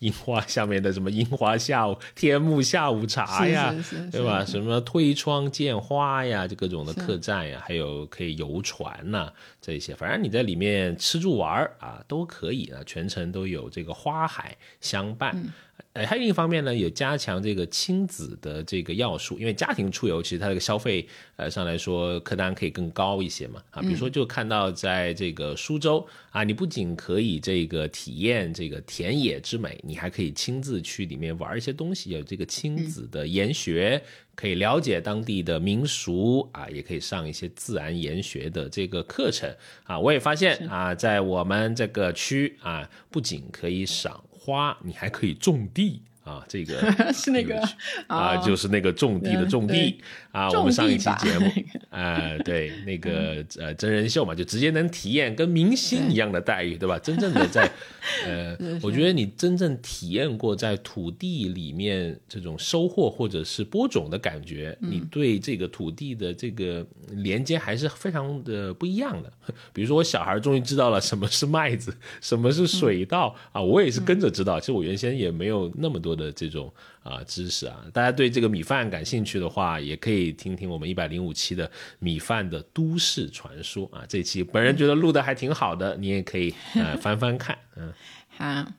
[0.01, 3.75] 樱花下面的什么樱花下午天幕下午茶呀，
[4.13, 4.45] 对吧？
[4.45, 15.53] 什么推窗见花呀，就各种的客栈呀，还有可以游船呐，这些，反正你在里面吃住玩啊都可以啊，全程都有这个花海相伴。
[15.93, 26.07] 呃，还有另一方面呢，也加强这个亲子的这个要素，因为家庭出游其实它这个消费呃上来说客单可以更高一些嘛啊，比如说就看到在这个苏州
[26.37, 34.03] 啊，你不仅可以这个体验这个田野之美，你还可以亲自去里面玩一些东西，有这个亲子的研学，
[34.35, 39.51] 可以了解当地的民俗啊，也可以上一些自然研学的这个课程
[39.85, 39.99] 啊。
[39.99, 44.23] 我也发现啊，在我们这个区啊，不仅可以赏。
[44.31, 46.45] 花，你还可以种地啊！
[46.47, 47.61] 这个 是那个
[48.07, 49.99] 啊，就是那个种地的种地
[50.37, 50.51] 啊。
[50.51, 51.51] 我们上一期节目，
[51.91, 56.99] 啊，对，那个呃真人秀嘛，就直接能体验跟明星一样的待遇，对吧？
[56.99, 57.71] 真正的在
[58.27, 69.33] 呃，我觉得你真正体验过在土地里面这种收获或者是播种的感觉，你对这个土地的这个连接还是非常的不一样的。
[69.73, 73.61] 比如说，我小孩终于知道了什么是麦子，什么是水稻啊！
[73.63, 74.59] 我也是跟着知道。
[74.61, 76.73] 其实我原先也没有那么多的这种
[77.07, 77.85] 啊知识啊。
[77.93, 84.05] 大家对这个米饭感兴趣的话，也可以听听我们一百零五期的米饭的都市传说啊。
[84.09, 87.93] 这期本人觉得录的还挺好的，你也可以呃翻翻看，嗯，
[88.37, 88.73] 好。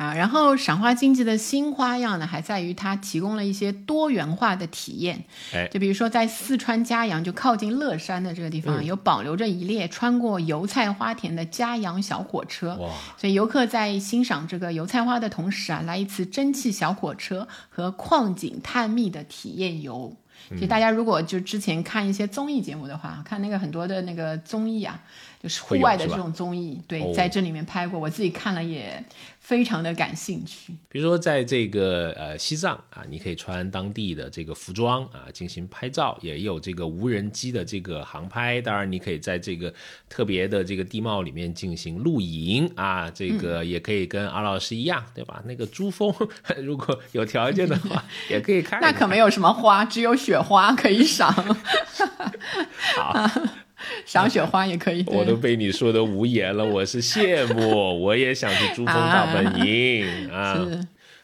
[0.00, 5.22] 啊，然后赏花经济的新花样呢，还在于它提供了一些多元化的体验。
[5.52, 12.74] 哎，就比如说在四川嘉阳，就靠近乐山的这个地方，有保留着一列穿过油菜花田的嘉阳小火车。
[12.76, 12.88] 哇！
[13.18, 20.16] 所以游客在欣赏这个油菜花的同时啊，来一次蒸汽小火车和矿井探秘的体验游。
[20.48, 24.98] 其实大家如果就之前看一些综艺节目的话，看那个很多的那个综艺啊，
[25.40, 29.04] 就是户外的这种综艺，对，在这里面拍过，我自己看了也。
[29.40, 38.60] 非常的感兴趣，比如说在这个呃西藏啊，你可以穿当地的这个服装啊进行拍照，也有这个无人机的这个航拍。
[38.60, 39.72] 当然，你可以在这个
[40.08, 45.42] 特别的这个地貌里面进行露营啊，这个也可以跟阿老师一样，对吧？
[45.44, 46.14] 那个珠峰，
[46.62, 48.80] 如果有条件的话，也可以看。
[48.80, 51.32] 那可没有什么花，只有雪花可以赏。
[52.94, 53.28] 好。
[54.04, 56.64] 赏雪花也可以，我都被你说的无言了。
[56.64, 60.66] 我是羡慕，我也想去珠峰大本营 啊。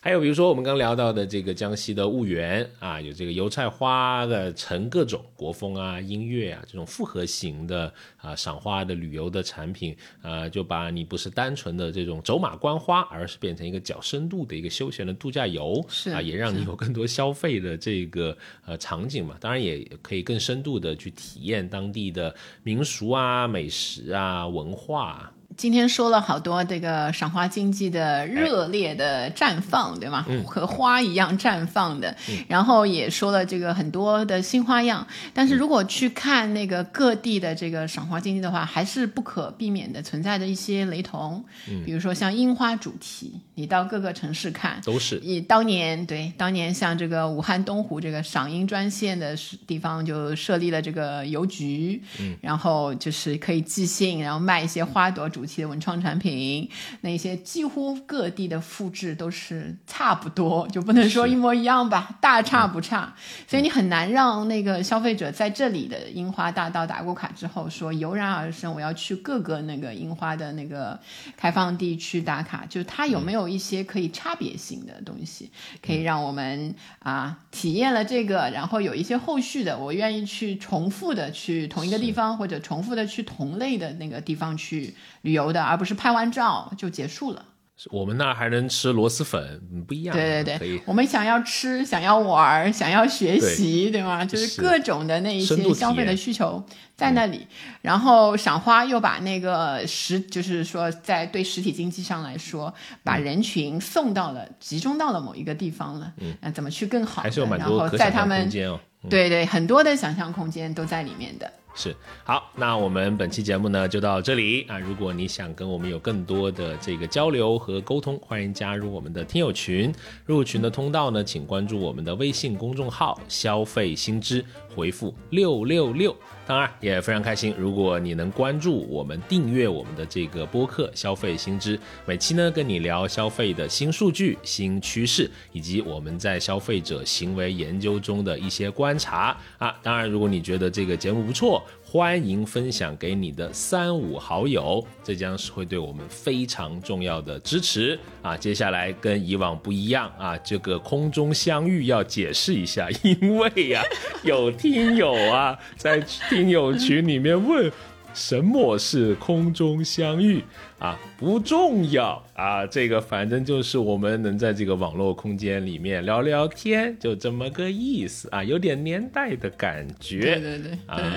[0.06, 15.84] 还有比如说我们刚聊到的这个江西的婺源啊，有这个油菜花的成各种国风啊、音乐啊这种复合型的啊赏花的旅游的产品啊，就把你不是单纯的这种走马观花，而是变成一个较深度的一个休闲的度假游
[16.14, 19.36] 啊，也让你有更多消费的这个呃场景嘛。
[19.40, 22.32] 当然也可以更深度的去体验当地的
[22.62, 25.32] 民俗啊、美食啊、文化。
[25.56, 30.26] 今天说了好多这个赏花经济的热烈的绽放，对吗？
[30.46, 32.14] 和花一样绽放的。
[32.46, 35.06] 然后也说了这个很多的新花样。
[35.32, 41.42] 但是如果去看那个各地的这个赏花经济的话，还是不可避免的存在着一些雷同。
[41.86, 45.18] 比如说像樱花主题，你到各个城市看都是。
[45.22, 49.34] 以当年对当年像这个武汉东湖这个赏樱专线的
[49.66, 52.02] 地方就设立了这个邮局，
[52.42, 55.45] 然后就是可以寄信，然后卖一些花朵主。
[55.46, 56.68] 期的文创产品，
[57.02, 63.14] 那些几乎各地的复制都是差不多，就不能说一模一样吧，大差不差。
[63.46, 70.98] 所以你很难让那个消费者在这里的樱花大道打过卡之后说油然而生，我要去各个那个樱花的那个
[71.36, 75.50] 开放地区打卡，就是它有没有一些可以差别性的东西，
[75.84, 87.44] 可以让我们啊体验了这个，然后有一些后续的，我愿意去重复的去同一个地方或者重复的去同类的那个地方去旅游的，而不是拍完照就结束了。
[87.90, 90.16] 我们那儿还能吃螺蛳粉，不一样。
[90.16, 94.24] 对对对，我们想要吃，想要玩，想要学习，对吗？
[94.24, 96.64] 就是各种的那一些消费的需求
[96.96, 97.46] 在那里。
[97.82, 102.72] 然后赏花又把那个实，就是说在对实体经济上来说，
[103.04, 106.10] 把人群送到了，集中到了某一个地方了。
[106.16, 107.20] 嗯，那怎么去更好？
[107.20, 108.80] 还是有蛮多可想象空间哦。
[109.10, 111.52] 对对，很多的想象空间都在里面的。
[111.76, 114.78] 是好，那我们本期节目呢就到这里啊。
[114.78, 119.94] 如果你想跟我们有更多的这个交流和沟通，欢迎加入我们的听友群。
[120.24, 124.42] 入群的通道呢，请关注我们的微信公众号“消费新知”，
[124.76, 126.14] 回复六六六。
[126.46, 139.76] 当然也非常开心，如果你能关注我们、订阅我们的这个播客《消费新知》，每期呢跟你聊消费的新数据、新趋势，以及我们在消费者行为研究中的一些观察啊。
[139.82, 148.36] 当然，如果你觉得这个节目不错，欢迎分享给你的三五好友，这将是会对我们非常重要的支持啊！
[148.36, 153.84] 接下来跟以往不一样啊，这个空中相遇要解释一下，因为呀，
[154.24, 157.70] 有听友啊在听友群里面问
[158.12, 160.42] 什么是空中相遇
[160.80, 171.14] 啊，不重要啊，这个反正就是我们能在这个网络空间里面聊聊天，就这么个意思啊，有点年代的感觉，对对对啊。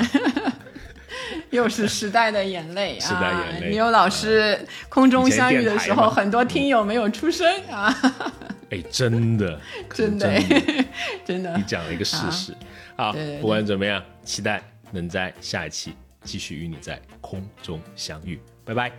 [1.52, 3.02] 又是时代的眼泪啊！
[3.08, 3.70] 时代眼泪。
[3.70, 7.96] 你有老师空中相遇的时候，很多听友没有出声啊。
[8.72, 9.60] 哎，真的，
[9.94, 10.32] 真的，
[11.26, 11.58] 真的。
[11.58, 12.56] 你讲了一个事实。
[12.96, 14.62] 好，不管怎么样，期待
[14.92, 18.40] 能在下一期继续与你在空中相遇。
[18.64, 18.92] 拜拜，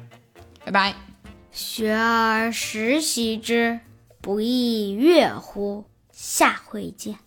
[0.64, 0.95] 拜拜。
[1.53, 3.78] 学而时习之，
[4.20, 5.85] 不亦说乎？
[6.11, 7.20] 下回见。